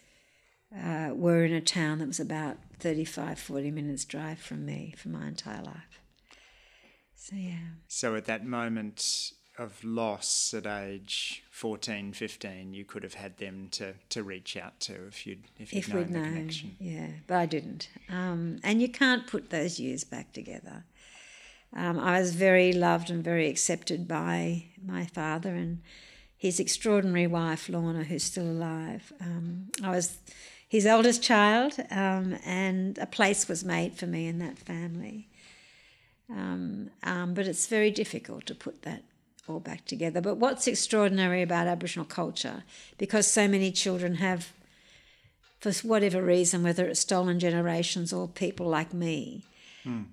[0.79, 5.09] uh, were in a town that was about 35, 40 minutes drive from me for
[5.09, 6.01] my entire life.
[7.17, 7.71] So, yeah.
[7.89, 13.69] So, at that moment of loss at age 14, 15, you could have had them
[13.71, 16.77] to, to reach out to if you'd, if you'd if known we'd the known, connection.
[16.79, 17.89] Yeah, but I didn't.
[18.11, 20.85] Um, and you can't put those years back together.
[21.75, 25.81] Um, I was very loved and very accepted by my father and
[26.37, 29.13] his extraordinary wife, Lorna, who's still alive.
[29.21, 30.19] Um, I was
[30.69, 35.29] his eldest child, um, and a place was made for me in that family.
[36.29, 39.05] Um, um, but it's very difficult to put that
[39.49, 40.21] all back together.
[40.21, 42.65] But what's extraordinary about Aboriginal culture,
[42.99, 44.53] because so many children have,
[45.61, 49.45] for whatever reason, whether it's stolen generations or people like me,
[49.85, 50.07] mm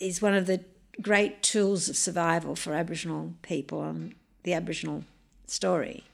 [0.00, 0.64] is one of the
[1.00, 5.04] great tools of survival for Aboriginal people and the Aboriginal
[5.46, 6.04] story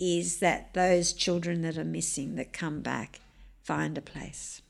[0.00, 3.20] is that those children that are missing that come back
[3.62, 4.62] find a place.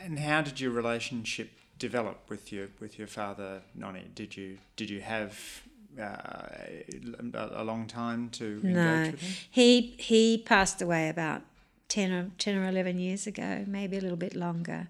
[0.00, 4.10] And how did your relationship develop with your with your father, Nonnie?
[4.14, 5.38] Did you did you have
[6.00, 6.48] uh,
[7.34, 9.00] a long time to engage no.
[9.10, 9.34] with him?
[9.50, 11.42] He he passed away about
[11.88, 14.88] 10 or 10 or 11 years ago, maybe a little bit longer.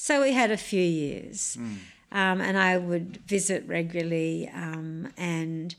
[0.00, 1.58] So we had a few years.
[1.60, 1.76] Mm.
[2.12, 4.48] Um, and I would visit regularly.
[4.54, 5.74] Um, and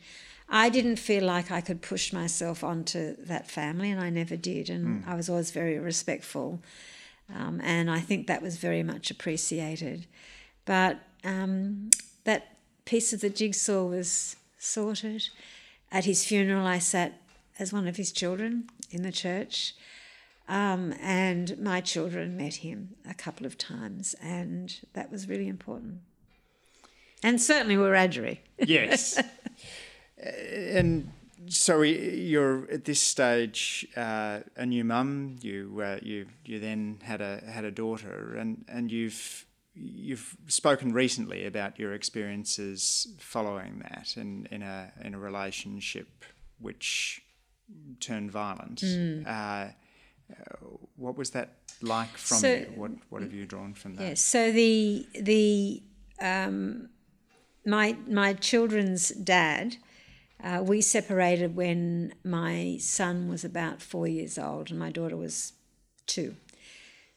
[0.49, 4.69] I didn't feel like I could push myself onto that family, and I never did.
[4.69, 5.08] And mm.
[5.08, 6.62] I was always very respectful.
[7.34, 10.05] Um, and I think that was very much appreciated.
[10.65, 11.89] But um,
[12.26, 15.30] that piece of the jigsaw was sorted.
[15.93, 17.22] At his funeral, I sat
[17.57, 19.76] as one of his children in the church.
[20.50, 26.00] Um, and my children met him a couple of times, and that was really important.
[27.22, 28.39] And certainly Wiradjuri.
[28.58, 29.22] yes.
[30.18, 31.12] and
[31.50, 35.38] so you're at this stage uh, a new mum.
[35.39, 39.45] You uh, you you then had a had a daughter, and and you've
[39.76, 46.26] you've spoken recently about your experiences following that in in a in a relationship
[46.58, 47.22] which
[48.00, 48.82] turned violent.
[48.82, 49.28] Mm.
[49.28, 49.74] Uh,
[50.95, 52.71] what was that like from so, you?
[52.75, 54.03] What what have you drawn from that?
[54.03, 54.21] Yes.
[54.21, 55.82] So the the
[56.19, 56.89] um,
[57.65, 59.77] my my children's dad.
[60.41, 65.51] Uh, we separated when my son was about four years old and my daughter was
[66.07, 66.34] two.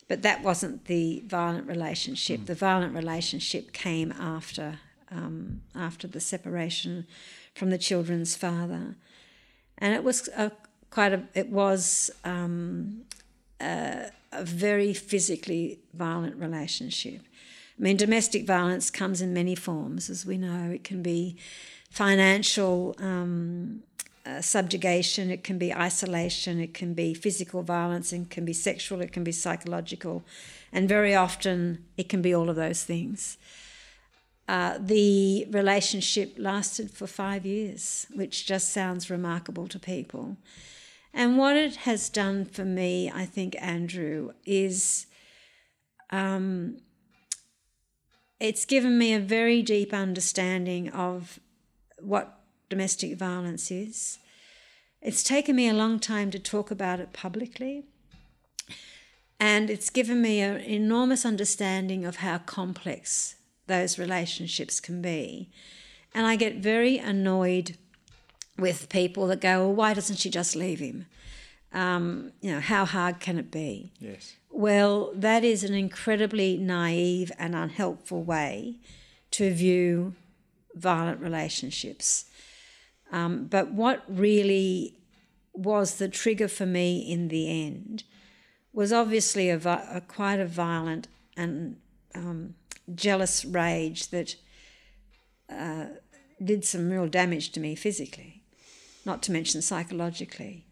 [0.09, 2.41] but that wasn't the violent relationship.
[2.41, 2.47] Mm.
[2.47, 7.07] The violent relationship came after um, after the separation
[7.55, 8.97] from the children's father,
[9.79, 10.53] and it was a,
[10.93, 13.03] quite a it was um,
[13.61, 17.23] a, a very physically violent relationship.
[17.79, 20.71] I mean, domestic violence comes in many forms, as we know.
[20.71, 21.37] It can be
[21.91, 23.83] financial um,
[24.25, 29.01] uh, subjugation, it can be isolation, it can be physical violence, it can be sexual,
[29.01, 30.23] it can be psychological,
[30.73, 33.37] and very often it can be all of those things.
[34.49, 40.37] Uh, the relationship lasted for five years, which just sounds remarkable to people.
[41.15, 45.07] And what it has done for me, I think, Andrew, is
[46.11, 46.79] um,
[48.41, 51.39] it's given me a very deep understanding of
[52.01, 54.19] what domestic violence is.
[55.01, 57.85] It's taken me a long time to talk about it publicly.
[59.39, 63.35] And it's given me an enormous understanding of how complex
[63.67, 65.51] those relationships can be.
[66.15, 67.77] And I get very annoyed
[68.59, 71.07] with people that go, well, why doesn't she just leave him?
[71.73, 73.93] Um, you know, how hard can it be?
[73.99, 74.37] Yes.
[74.51, 78.77] Well, that is an incredibly naive and unhelpful way
[79.33, 80.15] to view
[80.75, 82.27] violent relationships.
[83.11, 84.97] Um, but what really
[85.55, 88.05] was the trigger for me in the end
[88.73, 91.77] was obviously a, a quite a violent and
[92.15, 92.55] um,
[92.95, 94.37] jealous rage that
[95.51, 95.87] uh,
[96.43, 98.42] did some real damage to me physically,
[99.07, 100.67] not to mention psychologically.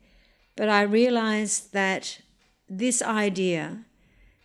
[0.57, 2.21] But I realized that
[2.69, 3.85] this idea,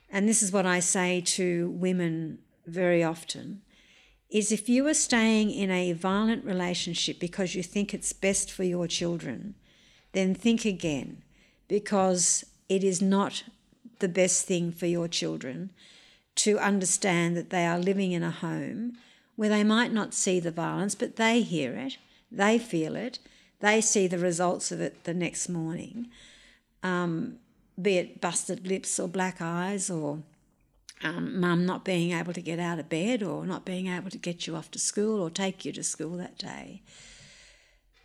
[0.09, 3.61] and this is what I say to women very often,
[4.29, 8.63] is if you are staying in a violent relationship because you think it's best for
[8.63, 9.55] your children,
[10.13, 11.23] then think again
[11.67, 13.43] because it is not
[13.99, 15.71] the best thing for your children
[16.35, 18.93] to understand that they are living in a home
[19.35, 21.97] where they might not see the violence, but they hear it,
[22.31, 23.19] they feel it,
[23.65, 26.07] they see the results of it the next morning,
[26.83, 27.37] um,
[27.81, 30.19] be it busted lips or black eyes or
[31.03, 34.17] um, mum not being able to get out of bed or not being able to
[34.17, 36.81] get you off to school or take you to school that day.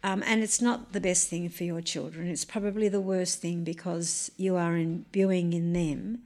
[0.03, 2.27] Um, and it's not the best thing for your children.
[2.27, 6.23] It's probably the worst thing because you are imbuing in them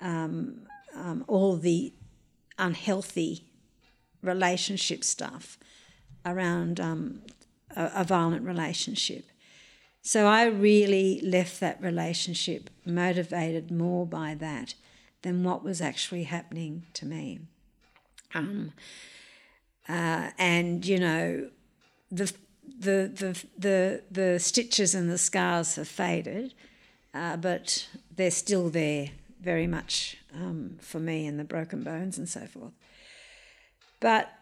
[0.00, 1.92] um, um, all the
[2.58, 3.44] unhealthy
[4.20, 5.58] relationship stuff
[6.26, 7.22] around um,
[7.76, 9.26] a, a violent relationship.
[10.02, 14.74] So I really left that relationship motivated more by that
[15.22, 17.38] than what was actually happening to me.
[18.34, 18.72] Um,
[19.88, 21.50] uh, and you know,
[22.10, 22.32] the
[22.78, 26.54] the the the the stitches and the scars have faded,
[27.14, 29.10] uh, but they're still there
[29.40, 32.72] very much um, for me, and the broken bones and so forth.
[34.00, 34.32] But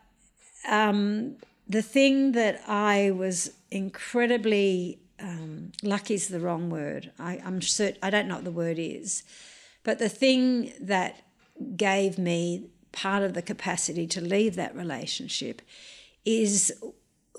[0.68, 1.36] um,
[1.70, 7.12] the thing that I was incredibly um, lucky is the wrong word.
[7.16, 9.22] I, am certain I don't know what the word is,
[9.84, 11.22] but the thing that
[11.76, 15.62] gave me part of the capacity to leave that relationship
[16.24, 16.72] is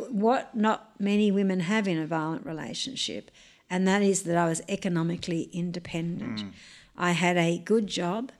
[0.09, 3.31] what not many women have in a violent relationship,
[3.69, 6.39] and that is that I was economically independent.
[6.39, 6.51] Mm.
[6.97, 8.31] I had a good job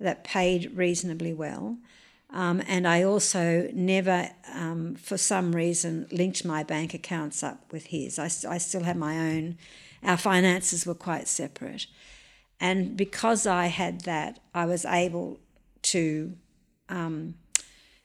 [0.00, 1.76] that paid reasonably well.
[2.36, 7.86] Um, and I also never, um, for some reason, linked my bank accounts up with
[7.86, 8.18] his.
[8.18, 9.56] I, I still had my own,
[10.02, 11.86] our finances were quite separate.
[12.60, 15.40] And because I had that, I was able
[15.94, 16.36] to
[16.90, 17.36] um,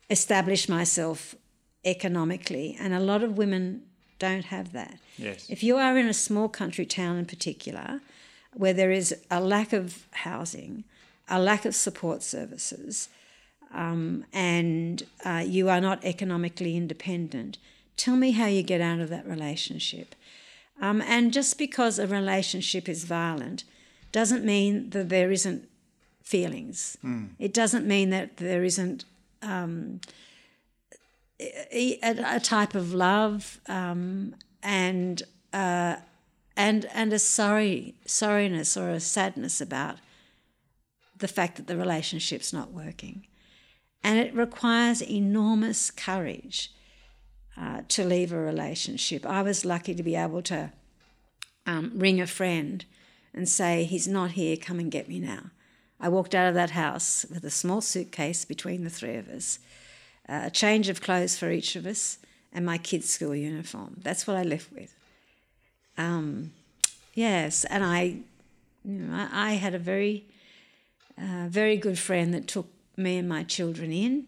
[0.10, 1.36] establish myself
[1.84, 2.78] economically.
[2.80, 3.82] And a lot of women
[4.18, 4.98] don't have that.
[5.18, 5.50] Yes.
[5.50, 8.00] If you are in a small country town in particular,
[8.54, 10.86] where there is a lack of housing,
[11.28, 13.10] a lack of support services,
[13.74, 17.58] um, and uh, you are not economically independent,
[17.98, 20.16] tell me how you get out of that relationship.
[20.82, 23.64] Um, and just because a relationship is violent
[24.12, 25.70] doesn't mean that there isn't
[26.24, 26.98] feelings.
[27.04, 27.30] Mm.
[27.40, 29.06] It doesn't mean that there isn't
[29.42, 30.02] um,
[31.40, 35.98] a, a, type of love um, and uh,
[36.56, 39.98] and and a sorry sorriness or a sadness about
[41.18, 43.26] the fact that the relationship's not working,
[44.04, 46.72] and it requires enormous courage
[47.58, 49.26] uh, to leave a relationship.
[49.26, 50.72] I was lucky to be able to
[51.66, 52.84] um, ring a friend
[53.34, 55.52] and say, He's not here, come and get me now.
[56.00, 59.60] I walked out of that house with a small suitcase between the three of us,
[60.28, 62.18] uh, a change of clothes for each of us,
[62.52, 63.98] and my kids' school uniform.
[64.02, 64.96] That's what I left with.
[65.98, 66.54] Um,
[67.14, 68.18] yes, and I,
[68.84, 70.26] you know, I, I had a very
[71.18, 72.68] a very good friend that took
[72.98, 74.26] me and my children in,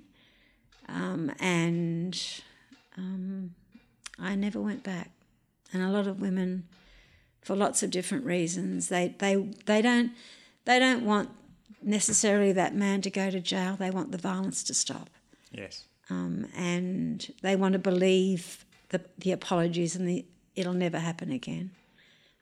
[0.88, 2.20] um, and
[2.98, 3.56] um,
[4.20, 5.12] I never went back.
[5.72, 6.68] And a lot of women,
[7.42, 9.36] for lots of different reasons, they they
[9.66, 10.12] they don't
[10.66, 11.30] they don't want
[11.82, 13.76] necessarily that man to go to jail.
[13.76, 15.10] They want the violence to stop.
[15.52, 15.86] Yes.
[16.10, 21.72] Um, and they want to believe the, the apologies and the it'll never happen again.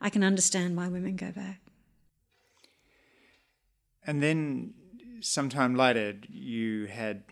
[0.00, 1.60] I can understand why women go back.
[4.04, 4.74] And then
[5.22, 7.22] sometime later, you had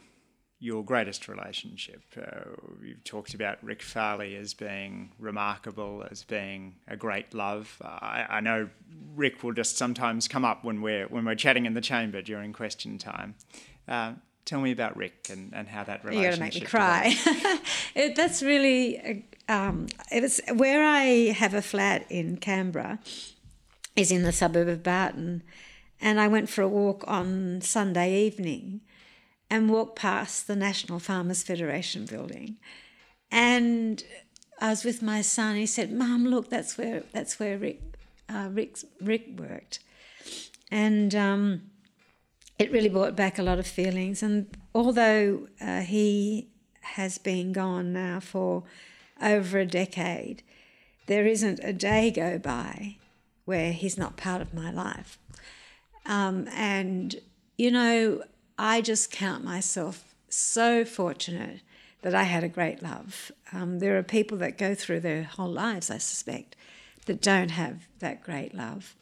[0.60, 2.02] your greatest relationship.
[2.16, 2.50] Uh,
[2.82, 7.80] you've talked about Rick Farley as being remarkable, as being a great love.
[7.82, 8.68] Uh, I, I, know
[9.16, 12.52] Rick will just sometimes come up when we're when we're chatting in the chamber during
[12.52, 13.36] question time.
[13.88, 14.12] Uh,
[14.44, 16.22] tell me about Rick and, and how that relationship.
[16.22, 17.58] You're gonna make me cry.
[17.94, 22.98] it, that's really um, it was where I have a flat in Canberra.
[23.96, 25.42] Is in the suburb of Barton,
[26.00, 28.80] and I went for a walk on Sunday evening
[29.50, 32.56] and walked past the National Farmers Federation building.
[33.30, 34.02] And
[34.60, 35.56] I was with my son.
[35.56, 37.80] He said, "Mum, look, that's where that's where Rick
[38.28, 38.50] uh,
[39.00, 39.80] Rick worked,"
[40.70, 41.62] and um,
[42.58, 44.22] it really brought back a lot of feelings.
[44.22, 46.48] And although uh, he
[46.80, 48.64] has been gone now for
[49.22, 50.42] over a decade,
[51.06, 52.96] there isn't a day go by
[53.44, 55.18] where he's not part of my life.
[56.06, 57.16] Um, and
[57.56, 58.22] you know,
[58.58, 61.60] I just count myself so fortunate
[62.02, 63.30] that I had a great love.
[63.52, 66.56] Um, there are people that go through their whole lives, I suspect,
[67.06, 68.94] that don't have that great love.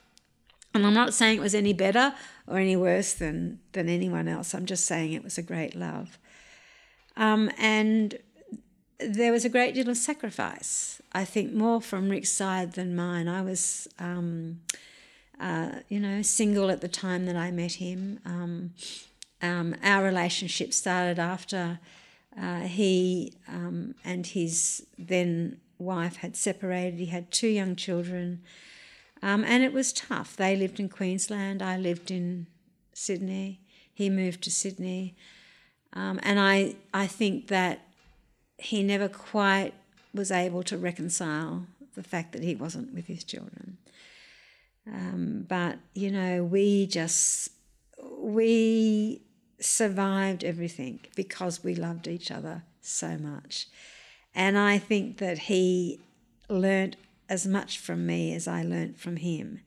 [0.75, 2.15] And I'm not saying it was any better
[2.47, 4.55] or any worse than, than anyone else.
[4.55, 6.19] I'm just saying it was a great love.
[7.17, 8.19] Um, and
[8.99, 13.29] there was a great deal of sacrifice, I think, more from Rick's side than mine.
[13.29, 14.61] I was, um,
[15.41, 18.21] uh, you know, single at the time that I met him.
[18.25, 18.73] Um,
[19.41, 21.79] um, our relationship started after
[22.41, 26.99] uh, he um, and his then wife had separated.
[26.99, 28.43] He had two young children,
[29.23, 30.37] um, and it was tough.
[30.37, 31.63] They lived in Queensland.
[31.63, 32.47] I lived in
[32.93, 33.61] Sydney.
[33.93, 35.15] He moved to Sydney,
[35.93, 37.81] um, and I I think that
[38.59, 39.75] he never quite
[40.13, 43.79] was able to reconcile the fact that he wasn't with his children.
[44.93, 47.51] Um, but you know, we just
[48.19, 49.23] we
[49.61, 53.67] survived everything because we loved each other so much.
[54.35, 56.01] And I think that he
[56.49, 56.97] learnt
[57.29, 59.61] as much from me as I learnt from him.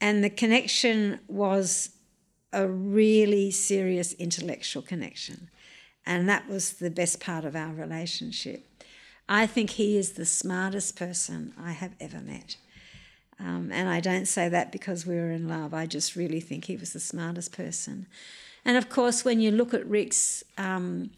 [0.00, 1.90] And the connection was
[2.52, 5.48] a really serious intellectual connection.
[6.04, 8.66] And that was the best part of our relationship.
[9.28, 12.56] I think he is the smartest person I have ever met.
[13.42, 15.74] Um, and I don't say that because we were in love.
[15.74, 18.06] I just really think he was the smartest person.
[18.64, 21.10] And of course, when you look at Rick's um,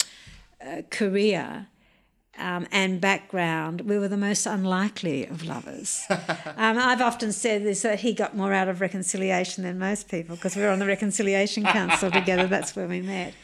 [0.65, 1.67] uh, career,
[2.39, 6.05] um, and background, we were the most unlikely of lovers.
[6.11, 10.37] um, I've often said this that he got more out of reconciliation than most people
[10.37, 12.47] because we were on the Reconciliation Council together.
[12.47, 13.35] That's where we met.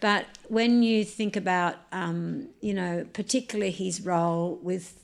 [0.00, 5.02] But when you think about, um, you know, particularly his role with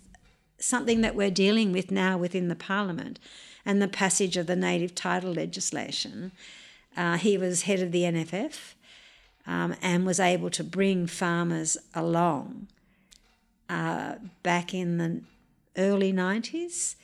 [0.58, 3.18] something that we're dealing with now within the Parliament
[3.64, 6.32] and the passage of the native title legislation,
[6.96, 8.74] uh, he was head of the NFF
[9.46, 12.68] um, and was able to bring farmers along
[13.68, 15.22] uh, back in the
[15.76, 16.96] early 90s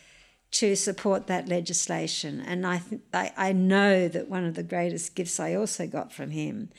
[0.53, 2.41] to support that legislation.
[2.41, 6.13] And I, th- I, I know that one of the greatest gifts I also got
[6.13, 6.71] from him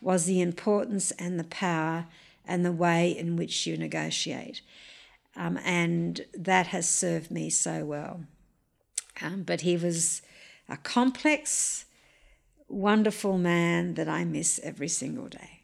[0.00, 2.06] was the importance and the power
[2.46, 4.60] and the way in which you negotiate.
[5.36, 8.24] Um, and that has served me so well.
[9.20, 10.22] Um, but he was
[10.68, 11.84] a complex,
[12.68, 15.60] wonderful man that I miss every single day.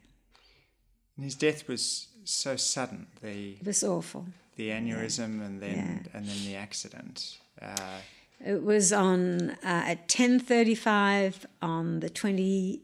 [1.15, 3.07] And his death was so sudden.
[3.21, 4.27] The it was awful.
[4.55, 5.45] The aneurysm yeah.
[5.45, 6.17] and then yeah.
[6.17, 7.37] and then the accident.
[7.61, 7.99] Uh,
[8.45, 12.81] it was on uh, at ten thirty five on the 20,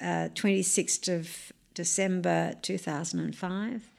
[0.00, 3.90] uh, 26th of December two thousand and five.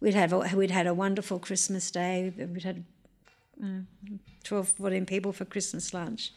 [0.00, 2.32] We'd have we'd had a wonderful Christmas day.
[2.36, 2.84] We'd had
[3.62, 3.80] uh,
[4.44, 6.32] 12, 14 people for Christmas lunch,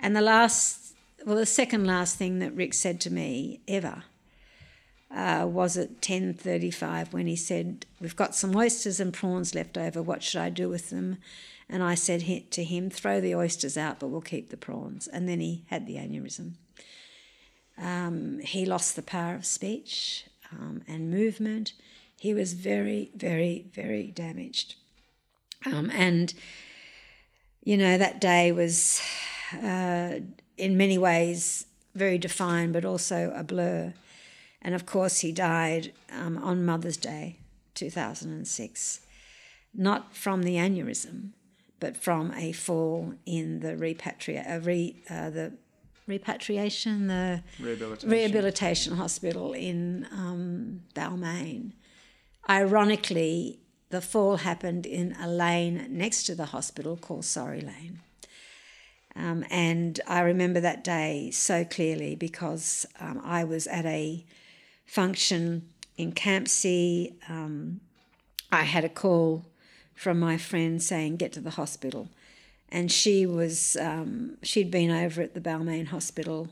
[0.00, 0.94] and the last,
[1.24, 4.02] well, the second last thing that Rick said to me ever
[5.10, 10.02] uh, was at 10.35 when he said, we've got some oysters and prawns left over,
[10.02, 11.18] what should I do with them?
[11.68, 15.06] And I said to him, throw the oysters out, but we'll keep the prawns.
[15.08, 16.52] And then he had the aneurysm.
[17.78, 21.72] Um, he lost the power of speech um, and movement.
[22.26, 24.74] He was very, very, very damaged.
[25.64, 26.34] Um, and,
[27.62, 29.00] you know, that day was
[29.62, 30.14] uh,
[30.56, 33.94] in many ways very defined, but also a blur.
[34.60, 37.36] And of course, he died um, on Mother's Day,
[37.74, 39.02] 2006,
[39.72, 41.30] not from the aneurysm,
[41.78, 45.52] but from a fall in the repatria- uh, re, uh, the
[46.08, 48.10] repatriation, the Rehabilitation.
[48.10, 51.70] rehabilitation hospital in um, Balmain.
[52.48, 53.58] Ironically,
[53.90, 58.00] the fall happened in a lane next to the hospital called Sorry Lane.
[59.16, 64.24] Um, and I remember that day so clearly because um, I was at a
[64.84, 67.14] function in Campsie.
[67.28, 67.80] Um,
[68.52, 69.46] I had a call
[69.94, 72.10] from my friend saying, Get to the hospital.
[72.68, 76.48] And she was, um, she'd been over at the Balmain Hospital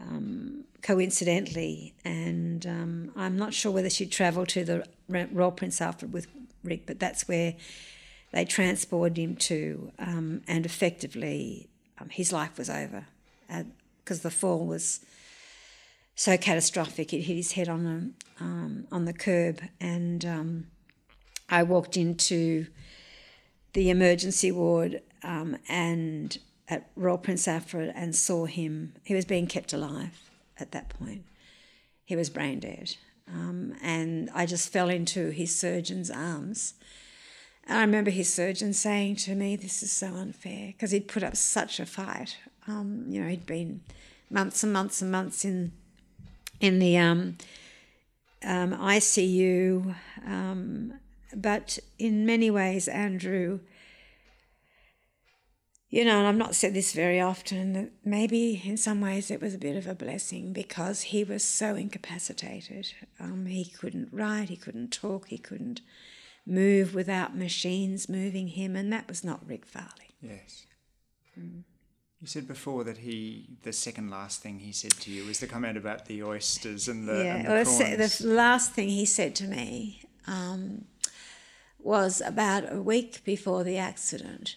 [0.00, 6.12] um, coincidentally, and um, I'm not sure whether she'd travelled to the Royal Prince Alfred
[6.12, 6.26] with
[6.62, 7.54] Rick, but that's where
[8.32, 11.68] they transported him to, um, and effectively
[11.98, 13.06] um, his life was over
[14.04, 15.00] because the fall was
[16.14, 17.12] so catastrophic.
[17.12, 20.66] It hit his head on the um, on the curb, and um,
[21.48, 22.66] I walked into
[23.72, 26.38] the emergency ward and
[26.68, 28.94] at Royal Prince Alfred and saw him.
[29.04, 31.24] He was being kept alive at that point.
[32.04, 32.96] He was brain dead.
[33.28, 36.74] Um, and I just fell into his surgeon's arms.
[37.66, 41.24] And I remember his surgeon saying to me, This is so unfair, because he'd put
[41.24, 42.36] up such a fight.
[42.68, 43.80] Um, you know, he'd been
[44.30, 45.72] months and months and months in
[46.60, 47.36] in the um,
[48.44, 49.94] um, ICU.
[50.24, 50.94] Um,
[51.34, 53.60] but in many ways, Andrew,
[55.88, 59.40] you know, and I've not said this very often, that maybe in some ways it
[59.40, 62.92] was a bit of a blessing because he was so incapacitated.
[63.20, 65.80] Um, he couldn't write, he couldn't talk, he couldn't
[66.44, 70.16] move without machines moving him, and that was not Rick Farley.
[70.20, 70.66] Yes.
[71.38, 71.62] Mm.
[72.20, 75.46] You said before that he, the second last thing he said to you was the
[75.46, 78.18] comment about the oysters and the, yeah, and the well, prawns.
[78.18, 80.86] the last thing he said to me um,
[81.78, 84.56] was about a week before the accident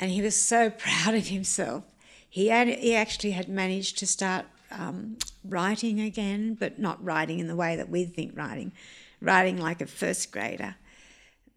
[0.00, 1.84] and he was so proud of himself.
[2.28, 7.48] He had, he actually had managed to start um, writing again, but not writing in
[7.48, 8.72] the way that we think writing,
[9.20, 10.76] writing like a first grader,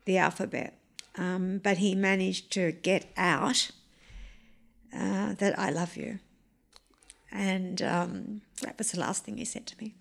[0.05, 0.77] the alphabet.
[1.17, 3.71] Um, but he managed to get out
[4.95, 6.19] uh, that I love you.
[7.31, 9.93] And um, that was the last thing he said to me.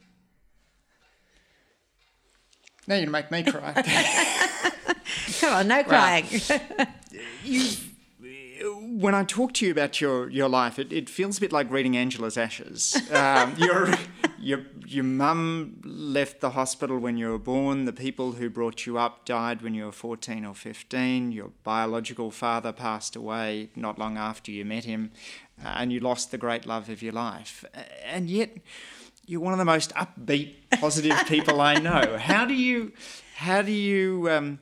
[2.87, 3.73] Now you're going to make me cry.
[5.41, 6.27] Come on, no crying.
[7.45, 7.71] you
[8.61, 11.71] when I talk to you about your, your life, it, it feels a bit like
[11.71, 12.97] reading Angela's Ashes.
[13.11, 13.91] Um, your,
[14.39, 17.85] your, your mum left the hospital when you were born.
[17.85, 21.33] The people who brought you up died when you were 14 or 15.
[21.33, 25.11] Your biological father passed away not long after you met him.
[25.63, 27.65] Uh, and you lost the great love of your life.
[28.05, 28.57] And yet,
[29.27, 32.17] you're one of the most upbeat, positive people I know.
[32.17, 32.93] How do you,
[33.35, 34.59] how do you, um,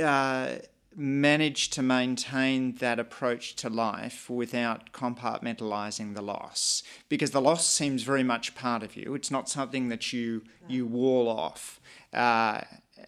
[0.00, 0.56] uh,
[0.96, 6.82] manage to maintain that approach to life without compartmentalizing the loss.
[7.08, 9.14] Because the loss seems very much part of you.
[9.14, 11.80] It's not something that you you wall off.
[12.12, 12.62] Uh,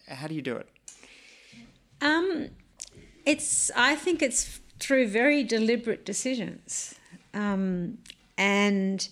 [0.07, 0.69] how do you do it?
[2.01, 2.49] Um,
[3.25, 6.95] it's i think it's through very deliberate decisions.
[7.33, 7.97] Um,
[8.37, 9.07] and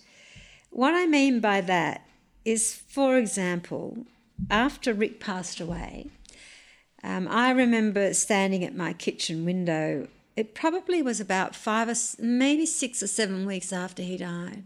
[0.71, 2.07] what i mean by that
[2.45, 4.05] is for example
[4.49, 6.07] after rick passed away
[7.07, 10.09] um, I remember standing at my kitchen window.
[10.35, 14.63] It probably was about five or maybe six or seven weeks after he died.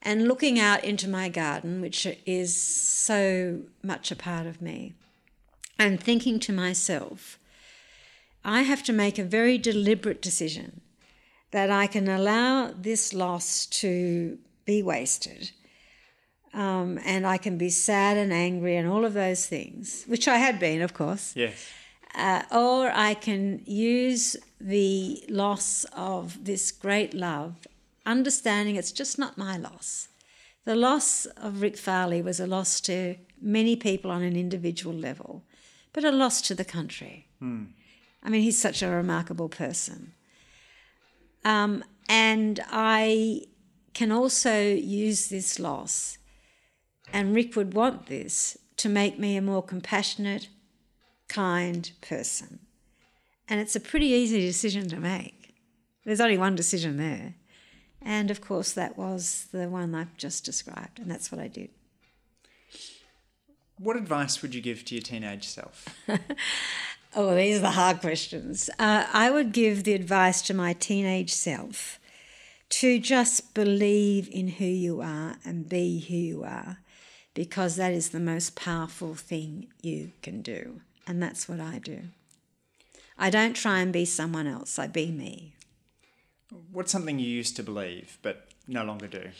[0.00, 4.94] And looking out into my garden, which is so much a part of me,
[5.76, 7.36] and thinking to myself,
[8.44, 10.82] I have to make a very deliberate decision
[11.50, 15.50] that I can allow this loss to be wasted
[16.54, 20.36] um, and I can be sad and angry and all of those things, which I
[20.36, 21.34] had been, of course.
[21.34, 21.68] Yes.
[22.14, 27.66] Uh, or I can use the loss of this great love,
[28.04, 30.08] understanding it's just not my loss.
[30.64, 35.42] The loss of Rick Farley was a loss to many people on an individual level,
[35.92, 37.28] but a loss to the country.
[37.38, 37.64] Hmm.
[38.22, 40.12] I mean, he's such a remarkable person.
[41.44, 43.46] Um, and I
[43.94, 46.18] can also use this loss
[47.12, 50.48] and Rick would want this to make me a more compassionate,
[51.28, 52.60] kind person.
[53.48, 55.54] And it's a pretty easy decision to make.
[56.04, 57.34] There's only one decision there.
[58.00, 61.70] And of course, that was the one I've just described, and that's what I did.
[63.78, 65.86] What advice would you give to your teenage self?
[67.14, 68.68] oh, these are the hard questions.
[68.78, 72.00] Uh, I would give the advice to my teenage self
[72.70, 76.78] to just believe in who you are and be who you are
[77.34, 80.80] because that is the most powerful thing you can do.
[81.06, 82.02] And that's what I do.
[83.18, 85.54] I don't try and be someone else, I be me.
[86.70, 89.30] What's something you used to believe but no longer do?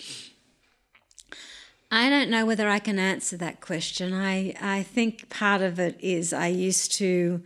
[1.90, 4.14] I don't know whether I can answer that question.
[4.14, 7.42] I, I think part of it is I used to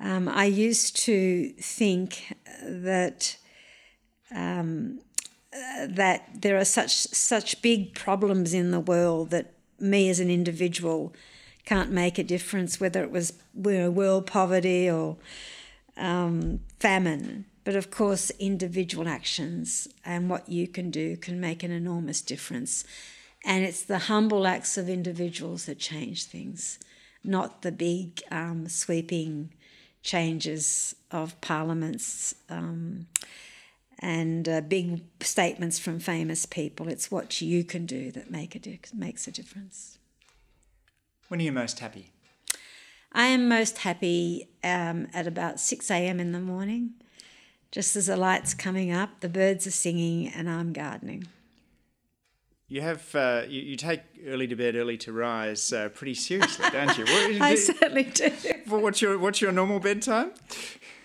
[0.00, 3.36] um, I used to think that
[4.34, 5.00] um,
[5.88, 11.14] that there are such such big problems in the world that me as an individual
[11.64, 15.16] can't make a difference, whether it was world poverty or
[15.96, 17.46] um, famine.
[17.64, 22.84] But of course, individual actions and what you can do can make an enormous difference.
[23.44, 26.78] And it's the humble acts of individuals that change things,
[27.22, 29.50] not the big um, sweeping
[30.02, 33.06] changes of parliaments um,
[33.98, 36.88] and uh, big statements from famous people.
[36.88, 39.98] It's what you can do that make a di- makes a difference.
[41.28, 42.10] When are you most happy?
[43.12, 46.18] I am most happy um, at about 6 a.m.
[46.18, 46.94] in the morning,
[47.70, 51.28] just as the light's coming up, the birds are singing, and I'm gardening.
[52.66, 56.64] You have uh, you, you, take early to bed, early to rise uh, pretty seriously,
[56.72, 57.04] don't you?
[57.04, 58.32] What, I certainly do.
[58.66, 60.32] What's your what's your normal bedtime?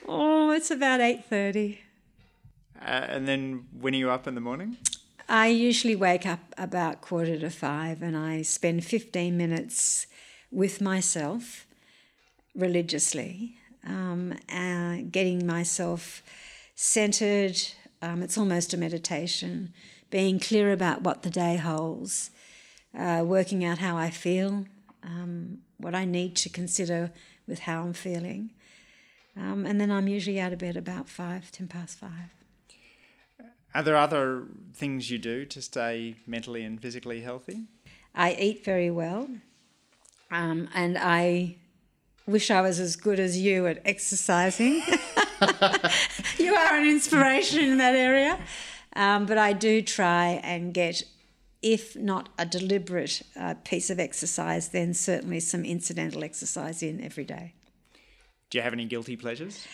[0.08, 1.82] Oh, it's about eight thirty.
[2.82, 4.78] Uh, and then when are you up in the morning?
[5.28, 10.08] I usually wake up about quarter to five, and I spend fifteen minutes
[10.52, 11.68] with myself
[12.56, 13.56] religiously,
[13.86, 16.24] um, uh, getting myself
[16.76, 17.58] centered.
[18.02, 19.74] Um, it's almost a meditation
[20.10, 22.32] being clear about what the day holds,
[22.98, 24.66] uh, working out how I feel,
[25.04, 27.12] um, what I need to consider
[27.48, 28.50] with how I'm feeling.
[29.38, 32.34] Um, and then I'm usually out of bed about five, ten past five.
[33.74, 37.65] Are there other things you do to stay mentally and physically healthy?
[38.15, 39.30] I eat very well,
[40.32, 41.57] um, and I
[42.26, 44.82] wish I was as good as you at exercising.
[46.38, 48.39] you are an inspiration in that area.
[48.95, 51.03] Um, but I do try and get,
[51.61, 57.24] if not a deliberate uh, piece of exercise, then certainly some incidental exercise in every
[57.24, 57.53] day.
[58.49, 59.65] Do you have any guilty pleasures?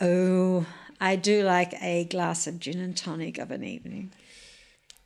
[0.00, 0.66] Oh,
[1.00, 4.12] I do like a glass of gin and tonic of an evening.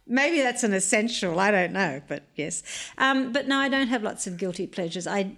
[0.06, 1.40] Maybe that's an essential.
[1.40, 2.62] I don't know, but yes.
[2.98, 5.06] Um, but no, I don't have lots of guilty pleasures.
[5.06, 5.36] I,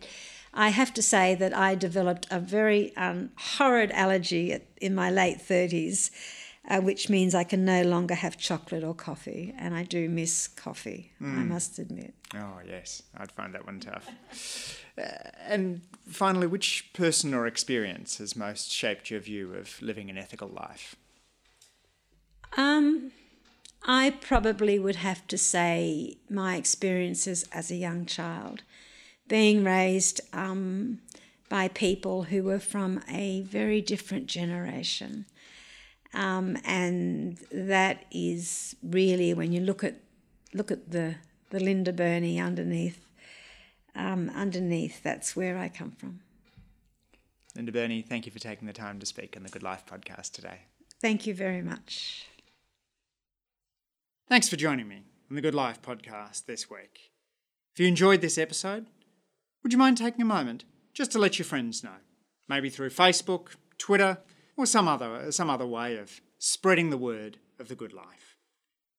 [0.53, 5.41] I have to say that I developed a very um, horrid allergy in my late
[5.41, 6.11] thirties
[6.69, 10.49] uh, which means I can no longer have chocolate or coffee, and I do miss
[10.49, 11.13] coffee.
[11.21, 11.39] Mm.
[11.39, 12.15] I must admit.
[12.35, 14.85] Oh yes, I'd find that one tough.
[14.99, 20.19] Uh, and finally, which person or experience has most shaped your view of living an
[20.19, 20.97] ethical life?
[22.57, 23.13] Um,
[23.85, 28.63] I probably would have to say my experiences as a young child,
[29.29, 31.01] being raised um,
[31.49, 35.27] by people who were from a very different generation.
[36.15, 39.97] Um, and that is really when you look at
[40.55, 41.17] look at the
[41.51, 43.06] the Linda Burney underneath
[43.97, 46.21] um, underneath that's where I come from.
[47.55, 50.33] Linda Burney, thank you for taking the time to speak on the Good Life podcast
[50.33, 50.61] today.
[51.01, 52.29] Thank you very much.
[54.29, 57.13] Thanks for joining me on the Good Life podcast this week.
[57.75, 58.87] If you enjoyed this episode,
[59.63, 61.99] would you mind taking a moment just to let your friends know?
[62.49, 64.19] Maybe through Facebook, Twitter,
[64.57, 68.37] or some other, some other way of spreading the word of the good life.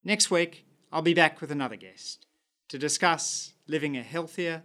[0.04, 2.26] Next week, I'll be back with another guest
[2.70, 4.64] to discuss living a healthier,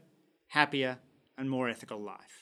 [0.53, 0.99] happier,
[1.39, 2.42] and more ethical life.